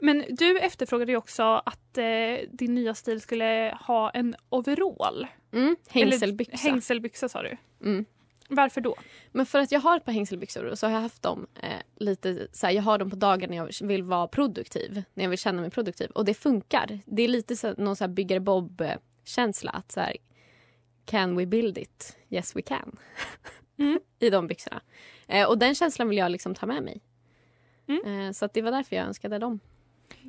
Men 0.00 0.24
du 0.28 0.58
efterfrågade 0.58 1.12
ju 1.12 1.18
också 1.18 1.42
att 1.42 1.98
eh, 1.98 2.04
din 2.50 2.74
nya 2.74 2.94
stil 2.94 3.20
skulle 3.20 3.78
ha 3.80 4.10
en 4.10 4.36
overall. 4.48 5.26
Mm, 5.52 5.76
Eller 5.92 6.06
hängselbyxa. 6.06 6.56
Hängselbyxa 6.56 7.28
sa 7.28 7.42
du. 7.42 7.56
Mm. 7.84 8.04
Varför 8.48 8.80
då? 8.80 8.96
Men 9.32 9.46
för 9.46 9.58
att 9.58 9.72
jag 9.72 9.80
har 9.80 9.96
ett 9.96 10.04
par 10.04 10.12
hängselbyxor 10.12 10.64
och 10.64 10.78
så 10.78 10.86
har 10.86 10.92
jag 10.92 11.00
haft 11.00 11.22
dem 11.22 11.46
eh, 11.62 11.80
lite 11.96 12.48
så 12.52 12.66
här, 12.66 12.74
jag 12.74 12.82
har 12.82 12.98
dem 12.98 13.10
på 13.10 13.16
dagar 13.16 13.48
när 13.48 13.56
jag 13.56 13.70
vill 13.80 14.02
vara 14.02 14.28
produktiv, 14.28 15.02
när 15.14 15.24
jag 15.24 15.30
vill 15.30 15.38
känna 15.38 15.60
mig 15.60 15.70
produktiv 15.70 16.10
och 16.10 16.24
det 16.24 16.34
funkar. 16.34 17.00
Det 17.06 17.22
är 17.22 17.28
lite 17.28 17.56
så, 17.56 17.74
någon 17.78 17.96
så 17.96 18.04
här 18.04 18.08
byggare 18.08 18.40
Bob 18.40 18.82
känsla 19.24 19.70
att 19.70 19.92
så 19.92 20.00
här, 20.00 20.16
can 21.04 21.36
we 21.36 21.46
build 21.46 21.78
it? 21.78 22.16
Yes 22.30 22.56
we 22.56 22.62
can. 22.62 22.98
Mm. 23.78 24.00
I 24.18 24.30
de 24.30 24.46
byxorna. 24.46 24.80
Eh, 25.26 25.48
och 25.48 25.58
den 25.58 25.74
känslan 25.74 26.08
vill 26.08 26.18
jag 26.18 26.32
liksom 26.32 26.54
ta 26.54 26.66
med 26.66 26.82
mig. 26.82 27.00
Mm. 27.88 28.26
Eh, 28.26 28.32
så 28.32 28.48
det 28.52 28.62
var 28.62 28.70
därför 28.70 28.96
jag 28.96 29.06
önskade 29.06 29.38
dem. 29.38 29.60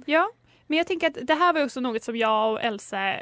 Ja, 0.05 0.31
men 0.67 0.77
jag 0.77 0.87
tänker 0.87 1.07
att 1.07 1.27
det 1.27 1.33
här 1.33 1.53
var 1.53 1.63
också 1.63 1.79
något 1.79 2.03
som 2.03 2.15
jag 2.15 2.51
och 2.51 2.61
Elsa 2.61 3.15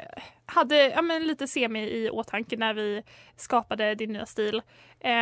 hade 0.46 0.88
ja, 0.88 1.02
men 1.02 1.26
lite 1.26 1.46
semi 1.46 1.80
i 1.80 2.10
åtanke 2.10 2.56
när 2.56 2.74
vi 2.74 3.02
skapade 3.36 3.94
din 3.94 4.12
nya 4.12 4.26
stil. 4.26 4.62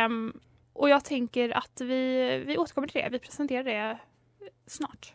Um, 0.05 0.39
och 0.73 0.89
jag 0.89 1.05
tänker 1.05 1.57
att 1.57 1.81
vi, 1.81 2.43
vi 2.47 2.57
återkommer 2.57 2.87
till 2.87 3.01
det. 3.01 3.09
Vi 3.09 3.19
presenterar 3.19 3.63
det 3.63 3.97
snart. 4.67 5.13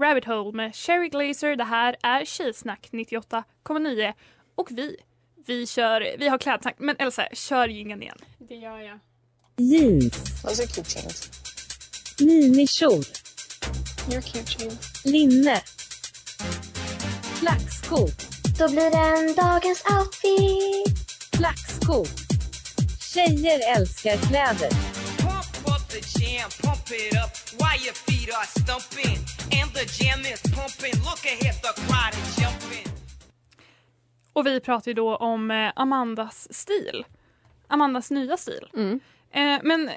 Rabbit 0.00 0.24
Hole 0.24 0.52
med 0.52 0.74
Sherry 0.74 1.08
Glazer. 1.08 1.56
Det 1.56 1.64
här 1.64 1.96
är 2.02 2.24
Tjejsnack 2.24 2.88
98,9 2.92 4.12
och 4.54 4.68
vi, 4.70 4.96
vi 5.46 5.66
kör, 5.66 6.16
vi 6.18 6.28
har 6.28 6.38
klädsnack. 6.38 6.74
Men 6.78 6.96
Elsa, 6.98 7.28
kör 7.32 7.68
jingeln 7.68 8.02
igen. 8.02 8.18
Det 8.38 8.54
gör 8.54 8.78
jag. 8.80 8.98
Jeans. 9.56 10.42
Those 10.42 10.62
are 10.62 10.66
cute 10.68 10.98
jeans. 10.98 11.30
Minikjol. 12.20 13.02
You're 14.08 14.20
cute 14.20 14.62
jeans. 14.62 15.04
Linne. 15.04 15.60
Flaxskor. 17.40 18.10
Då 18.58 18.68
blir 18.68 18.90
det 18.90 19.28
en 19.28 19.34
dagens 19.34 19.84
outfit. 19.98 20.98
Flaxskor. 21.36 22.06
Tjejer 23.14 23.76
älskar 23.76 24.16
kläder. 24.16 24.70
Pump 25.18 25.68
up 25.68 25.88
the 25.88 26.00
jam, 26.20 26.50
pump 26.88 27.00
it 27.00 27.14
up 27.24 27.30
while 27.60 27.78
your 27.86 27.94
feet 27.94 28.30
are 28.34 28.46
stumping. 28.46 29.18
And 29.60 29.72
the 29.72 29.84
jam 29.98 30.20
is 30.20 30.42
pumping. 30.42 30.94
Look 31.08 31.22
ahead, 31.24 31.54
the 31.62 31.72
crowd 31.82 32.14
is 32.22 32.38
jumping. 32.40 32.86
Och 34.32 34.46
vi 34.46 34.60
pratar 34.60 34.90
ju 34.90 34.94
då 34.94 35.16
om 35.16 35.50
eh, 35.50 35.72
Amandas 35.76 36.54
stil. 36.54 37.04
Amandas 37.68 38.10
nya 38.10 38.36
stil. 38.36 38.68
Mm. 38.74 39.00
Eh, 39.30 39.60
men 39.62 39.90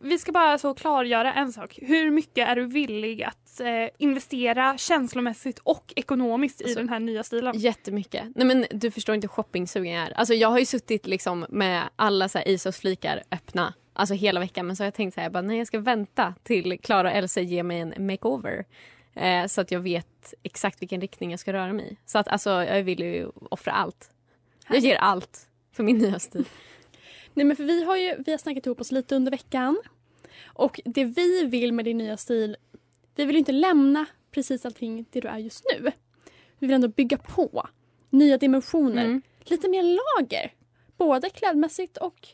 vi 0.00 0.18
ska 0.18 0.32
bara 0.32 0.58
så 0.58 0.74
klargöra 0.74 1.34
en 1.34 1.52
sak. 1.52 1.78
Hur 1.82 2.10
mycket 2.10 2.48
är 2.48 2.56
du 2.56 2.66
villig 2.66 3.22
att 3.22 3.60
eh, 3.60 3.88
investera 3.98 4.78
känslomässigt 4.78 5.58
och 5.58 5.92
ekonomiskt 5.96 6.60
i 6.60 6.64
Alltså, 6.64 6.78
den 6.78 6.88
här 6.88 7.00
nya 7.00 7.22
stilen? 7.22 7.58
Jättemycket. 7.58 8.24
Nej 8.34 8.46
men 8.46 8.66
du 8.70 8.90
förstår 8.90 9.14
inte 9.14 9.26
hur 9.26 9.32
shoppingsugen 9.32 9.92
jag 9.92 10.06
är. 10.06 10.12
Alltså 10.12 10.34
jag 10.34 10.48
har 10.48 10.58
ju 10.58 10.66
suttit 10.66 11.06
liksom 11.06 11.46
med 11.48 11.82
alla 11.96 12.28
så 12.28 12.38
här 12.38 12.48
Isos-flikar 12.48 13.22
öppna 13.30 13.74
alltså 13.96 14.14
hela 14.14 14.40
veckan 14.40 14.66
men 14.66 14.76
så 14.76 14.82
har 14.82 14.86
jag 14.86 14.94
tänkt 14.94 15.14
så 15.14 15.20
här, 15.20 15.24
jag 15.24 15.32
bara, 15.32 15.42
nej 15.42 15.58
jag 15.58 15.66
ska 15.66 15.78
vänta 15.80 16.34
till 16.42 16.78
Klara 16.80 17.10
och 17.10 17.16
Else 17.16 17.40
ger 17.42 17.62
mig 17.62 17.80
en 17.80 18.06
makeover. 18.06 18.64
Eh, 19.14 19.46
så 19.46 19.60
att 19.60 19.70
jag 19.70 19.80
vet 19.80 20.34
exakt 20.42 20.82
vilken 20.82 21.00
riktning 21.00 21.30
jag 21.30 21.40
ska 21.40 21.52
röra 21.52 21.72
mig 21.72 21.92
i. 21.92 21.96
Så 22.06 22.18
att 22.18 22.28
alltså 22.28 22.50
jag 22.50 22.82
vill 22.82 23.00
ju 23.00 23.28
offra 23.50 23.72
allt. 23.72 24.10
Jag 24.68 24.78
ger 24.78 24.96
allt 24.96 25.48
för 25.72 25.82
min 25.82 25.98
nya 25.98 26.18
stil. 26.18 26.44
Nej, 27.34 27.46
men 27.46 27.56
för 27.56 27.64
vi 27.64 27.84
har 27.84 27.96
ju 27.96 28.14
vi 28.26 28.30
har 28.30 28.38
snackat 28.38 28.66
ihop 28.66 28.80
oss 28.80 28.92
lite 28.92 29.16
under 29.16 29.30
veckan. 29.30 29.82
Och 30.44 30.80
det 30.84 31.04
vi 31.04 31.44
vill 31.44 31.72
med 31.72 31.84
din 31.84 31.98
nya 31.98 32.16
stil, 32.16 32.56
vi 33.14 33.24
vill 33.24 33.34
ju 33.34 33.38
inte 33.38 33.52
lämna 33.52 34.06
precis 34.30 34.66
allting 34.66 35.04
det 35.10 35.20
du 35.20 35.28
är 35.28 35.38
just 35.38 35.64
nu. 35.74 35.92
Vi 36.58 36.66
vill 36.66 36.74
ändå 36.74 36.88
bygga 36.88 37.18
på 37.18 37.68
nya 38.10 38.38
dimensioner, 38.38 39.04
Mm. 39.04 39.22
lite 39.44 39.68
mer 39.68 39.82
lager. 39.82 40.52
Både 40.96 41.30
klädmässigt 41.30 41.96
och 41.96 42.28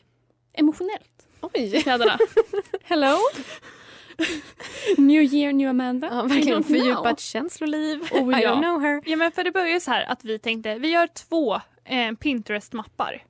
emotionellt. 0.53 1.12
Oj! 1.53 1.81
Kläderna. 1.81 2.17
Hello! 2.83 3.17
new 4.97 5.23
year, 5.33 5.53
new 5.53 5.69
Amanda. 5.69 6.07
Ja, 6.11 6.21
verkligen 6.21 6.63
know. 6.63 6.79
fördjupat 6.79 7.19
känsloliv. 7.19 8.01
Oh, 8.11 8.31
ja. 8.31 8.39
I 8.39 8.45
don't 8.45 8.61
know 8.61 8.81
her. 8.81 9.01
Ja 9.05 9.15
men 9.17 9.31
för 9.31 9.43
det 9.43 9.51
börjar 9.51 9.67
ju 9.67 9.79
så 9.79 9.91
här 9.91 10.03
att 10.03 10.25
vi 10.25 10.39
tänkte, 10.39 10.75
vi 10.79 10.87
gör 10.91 11.07
två 11.07 11.55
eh, 11.85 12.11
Pinterest-mappar. 12.11 13.23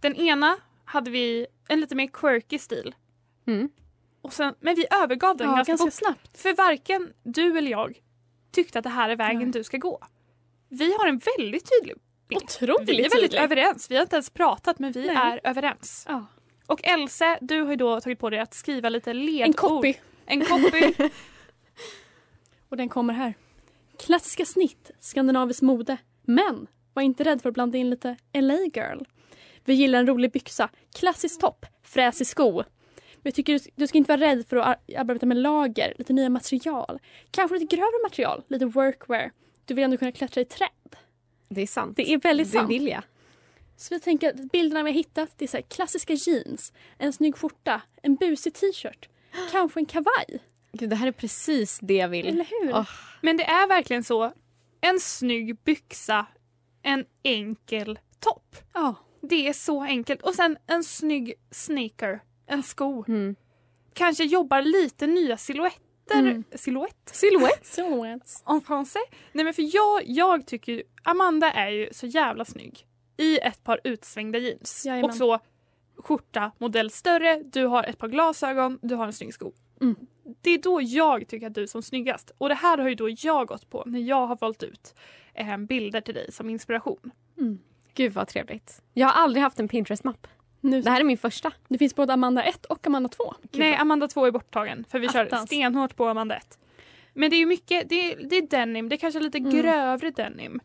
Den 0.00 0.16
ena 0.16 0.56
hade 0.84 1.10
vi 1.10 1.46
en 1.68 1.80
lite 1.80 1.94
mer 1.94 2.06
quirky 2.06 2.58
stil. 2.58 2.94
Mm. 3.46 3.68
Och 4.22 4.32
sen, 4.32 4.54
men 4.60 4.74
vi 4.74 4.86
övergav 5.02 5.36
den 5.36 5.48
Ja, 5.48 5.56
ganska, 5.56 5.72
ganska 5.72 5.90
snabbt. 5.90 6.38
För 6.38 6.54
varken 6.56 7.12
du 7.22 7.58
eller 7.58 7.70
jag 7.70 7.98
tyckte 8.52 8.78
att 8.78 8.82
det 8.82 8.90
här 8.90 9.08
är 9.08 9.16
vägen 9.16 9.42
Nej. 9.42 9.50
du 9.50 9.64
ska 9.64 9.76
gå. 9.76 9.98
Vi 10.68 10.92
har 10.98 11.06
en 11.06 11.20
väldigt 11.38 11.70
tydlig 11.70 11.96
bild. 12.28 12.42
Otroligt 12.42 12.88
Vi 12.88 12.98
är 13.04 13.10
väldigt 13.10 13.20
tydlig. 13.20 13.38
överens. 13.38 13.90
Vi 13.90 13.94
har 13.94 14.02
inte 14.02 14.16
ens 14.16 14.30
pratat 14.30 14.78
men 14.78 14.92
vi 14.92 15.06
Nej. 15.06 15.16
är 15.16 15.40
överens. 15.44 16.04
Ja. 16.08 16.26
Och 16.66 16.80
Else, 16.84 17.38
du 17.40 17.60
har 17.60 17.70
ju 17.70 17.76
då 17.76 18.00
tagit 18.00 18.18
på 18.18 18.30
dig 18.30 18.40
att 18.40 18.54
skriva 18.54 18.88
lite 18.88 19.12
ledord. 19.14 19.46
En 19.46 19.52
copy. 19.52 19.94
En 20.26 20.44
copy. 20.44 20.92
Och 22.68 22.76
den 22.76 22.88
kommer 22.88 23.14
här. 23.14 23.34
Klassiska 23.98 24.44
snitt, 24.44 24.90
skandinaviskt 25.00 25.62
mode. 25.62 25.96
Men 26.22 26.66
var 26.94 27.02
inte 27.02 27.24
rädd 27.24 27.42
för 27.42 27.48
att 27.48 27.54
blanda 27.54 27.78
in 27.78 27.90
lite 27.90 28.16
LA 28.32 28.58
girl. 28.74 29.02
Vi 29.64 29.74
gillar 29.74 29.98
en 29.98 30.06
rolig 30.06 30.32
byxa, 30.32 30.68
klassisk 30.98 31.40
topp, 31.40 31.66
fräsig 31.82 32.26
sko. 32.26 32.62
Vi 33.22 33.32
tycker 33.32 33.52
du, 33.52 33.58
du 33.74 33.86
ska 33.86 33.98
inte 33.98 34.16
vara 34.16 34.20
rädd 34.30 34.46
för 34.48 34.56
att 34.56 34.66
ar- 34.66 34.98
arbeta 35.00 35.26
med 35.26 35.36
lager, 35.36 35.94
lite 35.98 36.12
nya 36.12 36.28
material. 36.28 36.98
Kanske 37.30 37.58
lite 37.58 37.76
grövre 37.76 38.02
material, 38.02 38.42
lite 38.48 38.66
workwear. 38.66 39.30
Du 39.64 39.74
vill 39.74 39.84
ändå 39.84 39.96
kunna 39.96 40.12
klättra 40.12 40.40
i 40.40 40.44
träd. 40.44 40.68
Det 41.48 41.62
är 41.62 41.66
sant. 41.66 41.96
Det 41.96 42.12
är 42.12 42.18
väldigt 42.18 42.52
det 42.52 42.58
sant. 42.58 42.70
vill 42.70 42.86
jag. 42.88 43.02
Så 43.76 43.94
vi 43.94 44.00
tänker 44.00 44.30
att 44.30 44.52
bilderna 44.52 44.82
vi 44.82 44.90
har 44.90 44.94
hittat 44.94 45.30
det 45.36 45.44
är 45.44 45.48
så 45.48 45.62
klassiska 45.62 46.12
jeans, 46.12 46.72
en 46.98 47.12
snygg 47.12 47.36
skjorta, 47.36 47.82
en 48.02 48.14
busig 48.14 48.54
t-shirt, 48.54 49.08
kanske 49.52 49.80
en 49.80 49.86
kavaj. 49.86 50.42
Gud, 50.72 50.90
det 50.90 50.96
här 50.96 51.06
är 51.06 51.12
precis 51.12 51.78
det 51.82 51.94
jag 51.94 52.08
vill. 52.08 52.26
Eller 52.26 52.44
hur? 52.44 52.72
Åh. 52.74 52.88
Men 53.22 53.36
det 53.36 53.44
är 53.44 53.68
verkligen 53.68 54.04
så. 54.04 54.32
En 54.80 55.00
snygg 55.00 55.56
byxa, 55.64 56.26
en 56.82 57.04
enkel 57.22 57.98
topp. 58.20 58.56
Ja. 58.72 58.94
Det 59.20 59.48
är 59.48 59.52
så 59.52 59.82
enkelt. 59.82 60.22
Och 60.22 60.34
sen 60.34 60.56
en 60.66 60.84
snygg 60.84 61.34
sneaker, 61.50 62.20
en 62.46 62.62
sko. 62.62 63.04
Mm. 63.08 63.36
Kanske 63.94 64.24
jobbar 64.24 64.62
lite 64.62 65.06
nya 65.06 65.36
silhuetter. 65.36 66.18
Mm. 66.18 66.44
Silhouette? 66.54 67.14
Silhouette. 67.14 67.60
Silhouettes. 67.66 68.42
En 68.46 68.60
français? 68.60 69.06
Nej 69.32 69.44
men 69.44 69.54
för 69.54 69.74
jag, 69.74 70.02
jag 70.06 70.46
tycker 70.46 70.72
ju, 70.72 70.82
Amanda 71.02 71.52
är 71.52 71.70
ju 71.70 71.88
så 71.92 72.06
jävla 72.06 72.44
snygg. 72.44 72.86
I 73.16 73.38
ett 73.38 73.64
par 73.64 73.80
utsvängda 73.84 74.38
jeans. 74.38 74.86
Jajamän. 74.86 75.10
Och 75.10 75.16
så 75.16 75.38
skjorta, 75.96 76.50
modell 76.58 76.90
större, 76.90 77.42
du 77.44 77.64
har 77.66 77.82
ett 77.84 77.98
par 77.98 78.08
glasögon, 78.08 78.78
du 78.82 78.94
har 78.94 79.06
en 79.06 79.12
snygg 79.12 79.34
sko. 79.34 79.52
Mm. 79.80 79.96
Det 80.40 80.50
är 80.50 80.58
då 80.58 80.80
jag 80.82 81.28
tycker 81.28 81.46
att 81.46 81.54
du 81.54 81.62
är 81.62 81.66
som 81.66 81.82
snyggast. 81.82 82.30
Och 82.38 82.48
det 82.48 82.54
här 82.54 82.78
har 82.78 82.88
ju 82.88 82.94
då 82.94 83.08
jag 83.18 83.46
gått 83.46 83.70
på 83.70 83.82
när 83.86 84.00
jag 84.00 84.26
har 84.26 84.36
valt 84.40 84.62
ut 84.62 84.94
eh, 85.34 85.56
bilder 85.56 86.00
till 86.00 86.14
dig 86.14 86.32
som 86.32 86.50
inspiration. 86.50 87.10
Gud 87.94 88.12
vad 88.12 88.28
trevligt. 88.28 88.82
Jag 88.92 89.06
har 89.08 89.22
aldrig 89.22 89.42
haft 89.42 89.60
en 89.60 89.68
Pinterest-mapp. 89.68 90.26
Nu, 90.60 90.82
Det 90.82 90.90
här 90.90 91.00
är 91.00 91.04
min 91.04 91.18
första. 91.18 91.52
det 91.68 91.78
finns 91.78 91.94
både 91.94 92.12
Amanda 92.12 92.42
1 92.42 92.64
och 92.64 92.86
Amanda 92.86 93.08
2. 93.08 93.34
Nej, 93.52 93.74
Amanda 93.74 94.08
2 94.08 94.26
är 94.26 94.30
borttagen 94.30 94.84
för 94.88 94.98
vi 94.98 95.08
kör 95.08 95.26
Attans. 95.26 95.46
stenhårt 95.46 95.96
på 95.96 96.06
Amanda 96.08 96.36
1. 96.36 96.58
Men 97.12 97.30
det 97.30 97.36
är 97.36 97.38
ju 97.38 97.46
mycket, 97.46 97.88
det 97.88 98.12
är, 98.12 98.28
det 98.28 98.36
är 98.36 98.42
denim, 98.42 98.88
det 98.88 98.94
är 98.94 98.98
kanske 98.98 99.20
lite 99.20 99.38
Mm. 99.38 99.50
grövre 99.50 100.10
denim. 100.10 100.60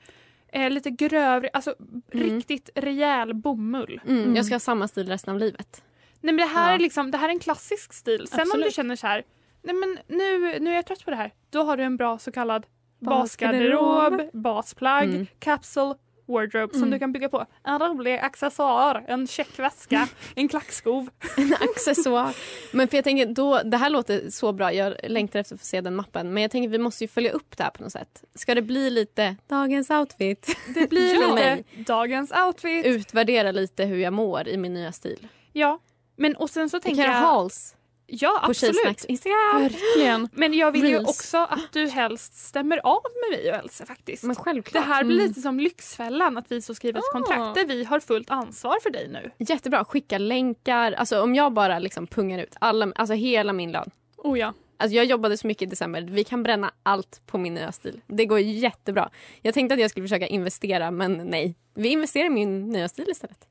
Eh, 0.51 0.69
lite 0.69 0.89
grövre, 0.89 1.49
alltså 1.53 1.75
riktigt 2.11 2.69
rejäl 2.75 3.33
bomull. 3.33 4.01
Mm. 4.05 4.23
Mm. 4.23 4.35
Jag 4.35 4.45
ska 4.45 4.55
ha 4.55 4.59
samma 4.59 4.87
stil 4.87 5.07
resten 5.07 5.33
av 5.33 5.39
livet. 5.39 5.83
Nej 6.21 6.33
men 6.33 6.37
det 6.47 6.53
här 6.53 6.69
Ja. 6.69 6.75
är 6.75 6.79
liksom, 6.79 7.11
det 7.11 7.17
här 7.17 7.27
är 7.29 7.33
en 7.33 7.39
klassisk 7.39 7.93
stil. 7.93 8.27
Sen 8.27 8.39
om 8.39 8.45
du 8.45 8.51
Absolut. 8.51 8.73
känner 8.73 8.95
så 8.95 9.07
här, 9.07 9.23
nej 9.61 9.75
men 9.75 9.97
nu, 10.07 10.59
nu 10.59 10.71
är 10.71 10.75
jag 10.75 10.85
trött 10.85 11.05
på 11.05 11.09
det 11.11 11.17
här. 11.17 11.31
Då 11.49 11.63
har 11.63 11.77
du 11.77 11.83
en 11.83 11.97
bra 11.97 12.17
så 12.19 12.31
kallad 12.31 12.65
Basgarderob. 12.99 14.21
basplagg, 14.33 15.03
Mm. 15.09 15.27
capsule, 15.39 15.95
wardrobe 16.31 16.73
som 16.73 16.81
Mm. 16.81 16.91
du 16.91 16.99
kan 16.99 17.11
bygga 17.11 17.29
på. 17.29 17.45
En 17.63 17.79
rolig 17.79 18.17
accessoar, 18.17 19.03
en 19.07 19.27
checkväska, 19.27 20.07
en 20.35 20.47
klackskov. 20.47 21.09
En 21.37 21.53
accessoar. 21.53 22.35
Men 22.71 22.87
för 22.87 22.97
jag 22.97 23.03
tänker, 23.03 23.25
då, 23.25 23.61
det 23.65 23.77
här 23.77 23.89
låter 23.89 24.29
så 24.29 24.51
bra. 24.53 24.73
Jag 24.73 24.95
längtar 25.03 25.39
efter 25.39 25.55
att 25.55 25.61
få 25.61 25.65
se 25.67 25.81
den 25.81 25.95
mappen. 25.95 26.33
Men 26.33 26.41
jag 26.43 26.51
tänker 26.51 26.69
vi 26.69 26.77
måste 26.77 27.03
ju 27.03 27.07
följa 27.07 27.31
upp 27.31 27.57
det 27.57 27.63
här 27.63 27.71
på 27.71 27.83
något 27.83 27.91
sätt. 27.91 28.23
Ska 28.35 28.55
det 28.55 28.61
bli 28.61 28.89
lite 28.89 29.35
dagens 29.47 29.89
outfit? 29.89 30.57
Det 30.75 30.89
blir 30.89 31.13
Ja. 31.21 31.35
lite 31.35 31.63
dagens 31.83 32.31
outfit. 32.47 32.85
Utvärdera 32.85 33.51
lite 33.51 33.85
hur 33.85 33.97
jag 33.97 34.13
mår 34.13 34.47
i 34.47 34.57
min 34.57 34.73
nya 34.73 34.91
stil. 34.91 35.27
Ja, 35.53 35.79
men 36.15 36.35
och 36.35 36.49
sen 36.49 36.69
så 36.69 36.79
tänker 36.79 37.03
jag... 37.03 37.11
hauls 37.11 37.75
Ja, 38.13 38.39
absolut. 38.43 39.05
Instagram. 39.05 39.61
Verkligen. 39.61 40.29
Men 40.33 40.53
jag 40.53 40.71
vill 40.71 40.83
ju 40.85 40.89
Reels. 40.93 41.09
också 41.09 41.37
att 41.37 41.73
du 41.73 41.87
helst 41.87 42.33
stämmer 42.47 42.77
av 42.77 43.01
med 43.21 43.39
mig 43.39 43.51
och 43.51 43.57
Else 43.57 43.85
faktiskt. 43.85 44.23
Men 44.23 44.35
självklart. 44.35 44.83
det 44.83 44.89
här 44.93 45.03
blir 45.03 45.15
Mm. 45.15 45.27
lite 45.27 45.41
som 45.41 45.59
Lyxfällan, 45.59 46.37
att 46.37 46.51
vi 46.51 46.61
så 46.61 46.75
skriver 46.75 46.99
ett 46.99 47.05
Ah. 47.13 47.17
kontrakt 47.17 47.55
där 47.55 47.65
vi 47.65 47.83
har 47.83 47.99
fullt 47.99 48.29
ansvar 48.29 48.77
för 48.83 48.89
dig 48.89 49.07
nu. 49.07 49.31
Jättebra. 49.37 49.85
Skicka 49.85 50.17
länkar. 50.17 50.91
Alltså 50.91 51.21
om 51.21 51.35
jag 51.35 51.53
bara 51.53 51.79
liksom 51.79 52.07
pungar 52.07 52.39
ut 52.39 52.55
alla, 52.59 52.91
alltså 52.95 53.13
hela 53.13 53.53
min 53.53 53.71
lön. 53.71 53.91
Oh 54.17 54.39
ja. 54.39 54.53
Alltså 54.77 54.95
jag 54.95 55.05
jobbade 55.05 55.37
så 55.37 55.47
mycket 55.47 55.61
i 55.61 55.65
december. 55.65 56.01
Vi 56.01 56.23
kan 56.23 56.43
bränna 56.43 56.71
allt 56.83 57.21
på 57.25 57.37
min 57.37 57.53
nya 57.53 57.71
stil. 57.71 58.01
Det 58.07 58.25
går 58.25 58.39
jättebra. 58.39 59.09
Jag 59.41 59.53
tänkte 59.53 59.73
att 59.73 59.79
jag 59.81 59.89
skulle 59.89 60.03
försöka 60.03 60.27
investera, 60.27 60.91
men 60.91 61.13
nej. 61.13 61.55
Vi 61.73 61.89
investerar 61.89 62.25
i 62.25 62.29
min 62.29 62.69
nya 62.69 62.87
stil 62.89 63.05
istället. 63.11 63.47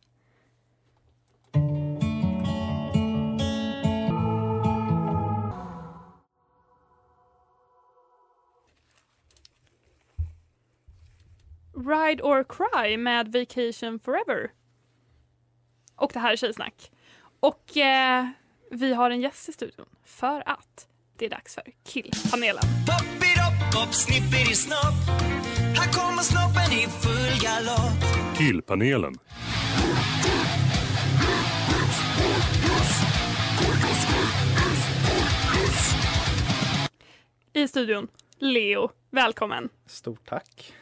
Ride 11.87 12.23
or 12.23 12.45
Cry 12.45 12.97
med 12.97 13.33
Vacation 13.33 13.99
Forever. 13.99 14.51
Och 15.97 16.11
det 16.14 16.19
här 16.19 16.33
är 16.33 16.37
Tjejsnack. 16.37 16.90
Och 17.40 17.77
eh, 17.77 18.29
vi 18.71 18.95
har 18.95 19.11
en 19.11 19.21
gäst 19.21 19.49
i 19.49 19.53
studion 19.53 19.87
för 20.05 20.43
att 20.47 20.87
det 21.16 21.27
är 21.27 21.31
dags 21.31 21.55
för 21.55 21.64
Killpanelen. 21.85 22.62
Killpanelen. 28.37 29.14
I 37.53 37.69
studion, 37.69 38.09
Leo. 38.38 38.90
Välkommen. 39.11 39.69
Stort 39.87 40.29
tack. 40.29 40.75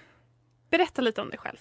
Berätta 0.71 1.03
lite 1.03 1.21
om 1.21 1.31
dig 1.31 1.39
själv. 1.39 1.57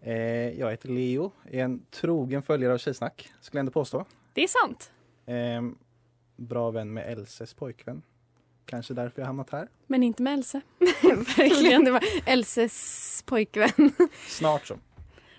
Eh, 0.00 0.14
jag 0.58 0.70
heter 0.70 0.88
Leo, 0.88 1.32
är 1.44 1.64
en 1.64 1.82
trogen 1.90 2.42
följare 2.42 2.72
av 2.72 2.78
Tjejsnack, 2.78 3.30
skulle 3.40 3.58
jag 3.58 3.62
ändå 3.62 3.72
påstå. 3.72 4.04
Det 4.32 4.42
är 4.42 4.48
sant. 4.48 4.92
Eh, 5.26 5.62
bra 6.36 6.70
vän 6.70 6.92
med 6.92 7.12
Elses 7.12 7.54
pojkvän. 7.54 8.02
Kanske 8.66 8.94
därför 8.94 9.22
jag 9.22 9.26
hamnat 9.26 9.50
här. 9.50 9.68
Men 9.86 10.02
inte 10.02 10.22
med 10.22 10.34
Else. 10.34 10.60
Verkligen, 11.36 11.84
det 11.84 11.90
var 11.90 12.04
Elses 12.26 13.22
pojkvän. 13.26 13.92
Snart 14.28 14.66
så. 14.66 14.74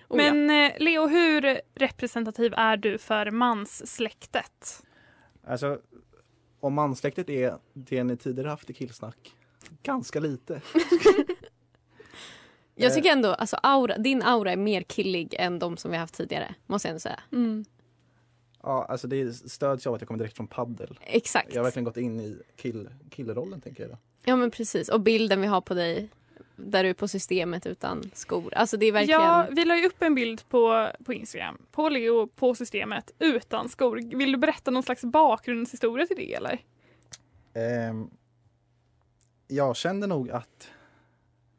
Oh. 0.08 0.16
Men 0.16 0.50
eh, 0.50 0.72
Leo, 0.78 1.06
hur 1.06 1.60
representativ 1.74 2.54
är 2.56 2.76
du 2.76 2.98
för 2.98 3.30
manssläktet? 3.30 4.82
Alltså, 5.46 5.80
om 6.60 6.74
mansläktet 6.74 7.30
är 7.30 7.58
det 7.72 8.04
ni 8.04 8.16
tidigare 8.16 8.48
haft 8.48 8.70
i 8.70 8.72
killsnack, 8.72 9.34
ganska 9.82 10.20
lite. 10.20 10.60
Jag 12.78 12.94
tycker 12.94 13.10
ändå 13.10 13.34
alltså 13.34 13.56
aura, 13.62 13.98
din 13.98 14.22
aura 14.22 14.52
är 14.52 14.56
mer 14.56 14.82
killig 14.82 15.34
än 15.38 15.58
de 15.58 15.76
som 15.76 15.90
vi 15.90 15.96
haft 15.96 16.14
tidigare. 16.14 16.54
Måste 16.66 16.88
jag 16.88 16.90
ändå 16.90 17.00
säga. 17.00 17.20
Mm. 17.32 17.64
Ja, 18.62 18.86
alltså 18.88 19.08
det 19.08 19.32
stöds 19.32 19.86
av 19.86 19.94
att 19.94 20.00
jag 20.00 20.08
kommer 20.08 20.18
direkt 20.18 20.36
från 20.36 20.46
paddel. 20.46 20.98
Exakt. 21.00 21.48
Jag 21.54 21.60
har 21.60 21.64
verkligen 21.64 21.84
gått 21.84 21.96
in 21.96 22.20
i 22.20 22.38
kill, 22.56 22.88
killrollen 23.10 23.60
tänker 23.60 23.82
jag. 23.82 23.92
Då. 23.92 23.98
Ja 24.24 24.36
men 24.36 24.50
precis. 24.50 24.88
Och 24.88 25.00
bilden 25.00 25.40
vi 25.40 25.46
har 25.46 25.60
på 25.60 25.74
dig 25.74 26.08
där 26.56 26.84
du 26.84 26.90
är 26.90 26.94
på 26.94 27.08
systemet 27.08 27.66
utan 27.66 28.10
skor. 28.14 28.54
Alltså 28.54 28.76
det 28.76 28.86
är 28.86 28.92
verkligen... 28.92 29.20
Ja, 29.20 29.46
vi 29.50 29.64
la 29.64 29.76
ju 29.76 29.86
upp 29.86 30.02
en 30.02 30.14
bild 30.14 30.48
på, 30.48 30.88
på 31.04 31.12
Instagram 31.12 31.58
på 31.70 31.88
Leo 31.88 32.26
på 32.26 32.54
systemet 32.54 33.10
utan 33.18 33.68
skor. 33.68 34.16
Vill 34.16 34.32
du 34.32 34.38
berätta 34.38 34.70
någon 34.70 34.82
slags 34.82 35.04
bakgrundshistoria 35.04 36.06
till 36.06 36.16
det 36.16 36.34
eller? 36.34 36.58
Ehm, 37.54 38.10
jag 39.48 39.76
kände 39.76 40.06
nog 40.06 40.30
att 40.30 40.70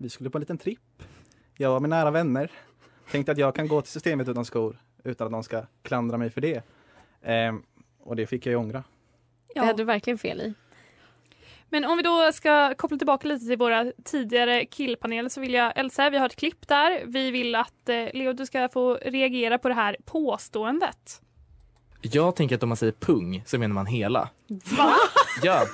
vi 0.01 0.09
skulle 0.09 0.29
på 0.29 0.37
en 0.37 0.39
liten 0.39 0.57
tripp. 0.57 1.03
Jag 1.57 1.75
och 1.75 1.81
mina 1.81 1.95
nära 1.95 2.11
vänner 2.11 2.51
tänkte 3.11 3.31
att 3.31 3.37
jag 3.37 3.55
kan 3.55 3.67
gå 3.67 3.81
till 3.81 3.91
systemet 3.91 4.29
utan 4.29 4.45
skor 4.45 4.77
utan 5.03 5.27
att 5.27 5.31
någon 5.31 5.43
ska 5.43 5.63
klandra 5.81 6.17
mig 6.17 6.29
för 6.29 6.41
det. 6.41 6.63
Ehm, 7.21 7.63
och 7.99 8.15
det 8.15 8.27
fick 8.27 8.45
jag 8.45 8.51
ju 8.51 8.57
ångra. 8.57 8.83
Det 9.53 9.59
hade 9.59 9.73
du 9.73 9.83
verkligen 9.83 10.17
fel 10.17 10.41
i. 10.41 10.53
Men 11.69 11.85
om 11.85 11.97
vi 11.97 12.03
då 12.03 12.31
ska 12.31 12.75
koppla 12.75 12.97
tillbaka 12.97 13.27
lite 13.27 13.45
till 13.45 13.57
våra 13.57 13.91
tidigare 14.05 14.65
killpaneler 14.65 15.29
så 15.29 15.41
vill 15.41 15.53
jag, 15.53 15.77
Elsa, 15.77 16.09
vi 16.09 16.17
har 16.17 16.25
ett 16.25 16.35
klipp 16.35 16.67
där. 16.67 17.03
Vi 17.05 17.31
vill 17.31 17.55
att 17.55 17.89
eh, 17.89 18.07
Leo, 18.13 18.33
du 18.33 18.45
ska 18.45 18.69
få 18.69 18.93
reagera 18.93 19.57
på 19.57 19.67
det 19.67 19.73
här 19.73 19.97
påståendet. 20.05 21.21
Jag 22.01 22.35
tänker 22.35 22.55
att 22.55 22.63
om 22.63 22.69
man 22.69 22.77
säger 22.77 22.93
pung 22.93 23.43
så 23.45 23.59
menar 23.59 23.73
man 23.73 23.85
hela. 23.85 24.29
Va? 24.77 24.93
Ja, 25.43 25.65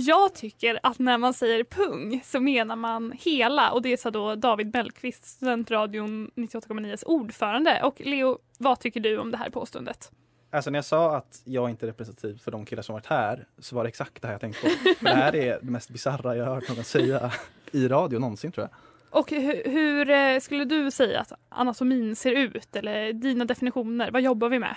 Jag 0.00 0.34
tycker 0.34 0.80
att 0.82 0.98
när 0.98 1.18
man 1.18 1.34
säger 1.34 1.64
pung 1.64 2.20
så 2.24 2.40
menar 2.40 2.76
man 2.76 3.12
hela 3.12 3.72
och 3.72 3.82
det 3.82 4.00
sa 4.00 4.10
då 4.10 4.34
David 4.34 4.74
Mellqvist, 4.74 5.24
Studentradion 5.24 6.30
98,9s 6.34 7.04
ordförande. 7.04 7.82
Och 7.82 8.00
Leo, 8.00 8.38
vad 8.58 8.80
tycker 8.80 9.00
du 9.00 9.18
om 9.18 9.30
det 9.30 9.36
här 9.36 9.50
påståendet? 9.50 10.12
Alltså 10.50 10.70
när 10.70 10.76
jag 10.76 10.84
sa 10.84 11.16
att 11.16 11.42
jag 11.44 11.70
inte 11.70 11.86
är 11.86 11.88
representativ 11.88 12.38
för 12.38 12.50
de 12.50 12.64
killar 12.64 12.82
som 12.82 12.92
varit 12.92 13.06
här 13.06 13.46
så 13.58 13.76
var 13.76 13.84
det 13.84 13.88
exakt 13.88 14.22
det 14.22 14.28
här 14.28 14.34
jag 14.34 14.40
tänkte 14.40 14.62
på. 14.62 14.68
För 14.68 15.04
det 15.04 15.14
här 15.14 15.34
är 15.36 15.58
det 15.62 15.70
mest 15.70 15.90
bisarra 15.90 16.36
jag 16.36 16.44
har 16.44 16.54
hört 16.54 16.68
någon 16.68 16.84
säga 16.84 17.32
i 17.72 17.88
radio 17.88 18.18
någonsin 18.18 18.52
tror 18.52 18.68
jag. 18.70 18.78
Och 19.20 19.30
hur, 19.30 19.70
hur 19.70 20.10
eh, 20.10 20.40
skulle 20.40 20.64
du 20.64 20.90
säga 20.90 21.20
att 21.20 21.32
anatomin 21.48 22.16
ser 22.16 22.32
ut 22.32 22.76
eller 22.76 23.12
dina 23.12 23.44
definitioner? 23.44 24.10
Vad 24.10 24.22
jobbar 24.22 24.48
vi 24.48 24.58
med? 24.58 24.74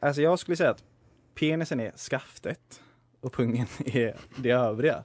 Alltså 0.00 0.22
jag 0.22 0.38
skulle 0.38 0.56
säga 0.56 0.70
att 0.70 0.84
penisen 1.34 1.80
är 1.80 1.92
skaftet 1.92 2.80
och 3.24 3.32
pungen 3.32 3.66
är 3.86 4.16
det 4.36 4.50
övriga. 4.50 5.04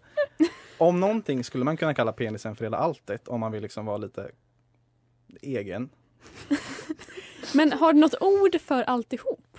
Om 0.77 0.99
någonting 0.99 1.43
skulle 1.43 1.63
man 1.65 1.77
kunna 1.77 1.93
kalla 1.93 2.11
penisen 2.13 2.55
för 2.55 2.65
hela 2.65 2.77
alltet 2.77 3.27
om 3.27 3.39
man 3.39 3.51
vill 3.51 3.61
liksom 3.61 3.85
vara 3.85 3.97
lite 3.97 4.31
egen. 5.41 5.89
Men 7.53 7.71
har 7.71 7.93
du 7.93 7.99
något 7.99 8.21
ord 8.21 8.61
för 8.61 8.83
alltihop? 8.83 9.57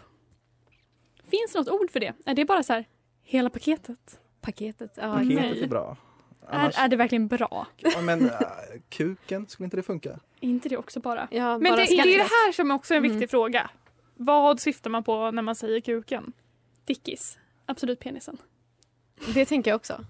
Finns 1.31 1.53
det 1.53 1.59
något 1.59 1.69
ord 1.69 1.91
för 1.91 2.01
det? 2.01 2.13
Är 2.25 2.35
det 2.35 2.45
bara 2.45 2.63
så 2.63 2.73
här, 2.73 2.85
hela 3.23 3.51
paketet? 3.51 4.21
Paketet, 4.41 4.93
ja. 4.97 5.15
Paketet 5.15 5.63
är 5.63 5.67
bra. 5.69 5.97
Annars, 6.49 6.79
Är, 6.79 6.85
är 6.85 6.89
det 6.89 6.97
verkligen 6.97 7.29
bra? 7.29 7.67
ja, 7.77 8.01
men 8.03 8.25
äh, 8.31 8.37
kuken, 8.89 9.47
skulle 9.49 9.65
inte 9.65 9.77
det 9.77 9.83
funka? 9.83 10.11
Är 10.41 10.49
inte 10.49 10.69
det 10.69 10.77
också 10.77 11.01
bara? 11.01 11.29
Ja, 11.31 11.59
Men 11.59 11.73
bara 11.73 11.77
det, 11.77 11.85
det 11.85 12.15
är 12.15 12.19
det 12.19 12.25
här 12.25 12.53
som 12.53 12.71
också 12.71 12.95
är 12.95 12.97
en 12.97 13.03
viktig 13.03 13.17
Mm. 13.17 13.29
fråga. 13.29 13.71
Vad 14.17 14.61
syftar 14.61 14.91
man 14.91 15.05
på 15.05 15.31
när 15.31 15.43
man 15.43 15.55
säger 15.55 15.81
kuken? 15.81 16.33
Dickis. 16.85 17.39
Absolut 17.67 18.01
penisen. 18.01 18.37
Det 19.35 19.45
tänker 19.45 19.71
jag 19.71 19.77
också. 19.77 20.05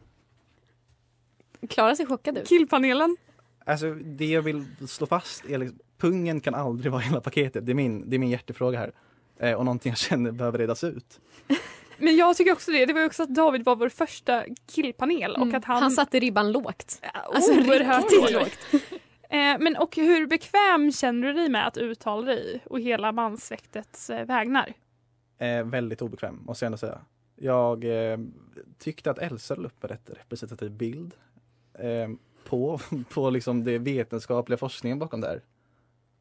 Klara 1.68 1.96
ser 1.96 2.06
chockad 2.06 2.38
ut. 2.38 2.48
Killpanelen? 2.48 3.16
Alltså 3.64 3.94
det 3.94 4.26
jag 4.26 4.42
vill 4.42 4.64
slå 4.88 5.06
fast 5.06 5.44
är 5.44 5.58
liksom, 5.58 5.78
pungen 5.98 6.40
kan 6.40 6.54
aldrig 6.54 6.92
vara 6.92 7.02
hela 7.02 7.20
paketet. 7.20 7.66
Det 7.66 7.72
är 7.72 7.74
min, 7.74 8.10
det 8.10 8.16
är 8.16 8.18
min 8.18 8.30
hjärtefråga 8.30 8.78
här. 8.78 8.92
Eh, 9.38 9.54
och 9.54 9.64
någonting 9.64 9.90
jag 9.90 9.98
känner 9.98 10.30
behöver 10.30 10.58
redas 10.58 10.84
ut. 10.84 11.20
Men 11.98 12.16
jag 12.16 12.36
tycker 12.36 12.52
också 12.52 12.70
det. 12.70 12.86
Det 12.86 12.92
var 12.92 13.00
ju 13.00 13.06
också 13.06 13.22
att 13.22 13.34
David 13.34 13.64
var 13.64 13.76
vår 13.76 13.88
första 13.88 14.44
killpanel 14.66 15.36
och 15.36 15.54
att 15.54 15.64
han... 15.64 15.82
Han 15.82 15.90
satte 15.90 16.20
ribban 16.20 16.52
lågt. 16.52 17.02
alltså, 17.12 17.52
oerhört 17.52 18.12
riktigt 18.12 18.32
lågt. 18.32 18.92
Eh, 19.32 19.58
men 19.60 19.76
och 19.76 19.96
hur 19.96 20.26
bekväm 20.26 20.92
känner 20.92 21.26
du 21.26 21.32
dig 21.32 21.48
med 21.48 21.66
att 21.66 21.76
uttala 21.76 22.26
dig 22.26 22.60
och 22.64 22.80
hela 22.80 23.12
manssläktets 23.12 24.10
eh, 24.10 24.26
vägnar? 24.26 24.72
Eh, 25.38 25.64
väldigt 25.64 26.02
obekväm 26.02 26.42
måste 26.44 26.64
jag 26.64 26.68
ändå 26.68 26.78
säga. 26.78 27.00
Jag 27.42 27.84
eh, 27.84 28.18
tyckte 28.78 29.10
att 29.10 29.18
Elsa 29.18 29.54
la 29.54 29.66
upp 29.66 29.84
en 29.84 29.88
rätt 29.88 30.10
representativ 30.10 30.70
bild 30.70 31.14
eh, 31.78 32.08
på, 32.44 32.80
på 33.10 33.30
liksom 33.30 33.64
det 33.64 33.78
vetenskapliga 33.78 34.56
forskningen 34.56 34.98
bakom 34.98 35.20
det 35.20 35.26
här. 35.26 35.42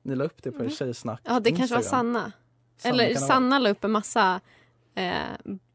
Ni 0.04 0.16
la 0.16 0.24
upp 0.24 0.44
det 0.44 0.52
på 0.52 0.60
Mm. 0.60 0.70
Tjejsnack 0.70 1.22
Ja, 1.24 1.40
det 1.40 1.52
kanske 1.52 1.76
var 1.76 1.82
Instagram. 1.82 2.14
Sanna. 2.14 2.32
Sanna 2.78 3.04
Eller. 3.04 3.16
Sanna 3.16 3.60
la 3.60 3.70
upp 3.70 3.84
en 3.84 3.92
massa 3.92 4.42
eh, 4.96 5.14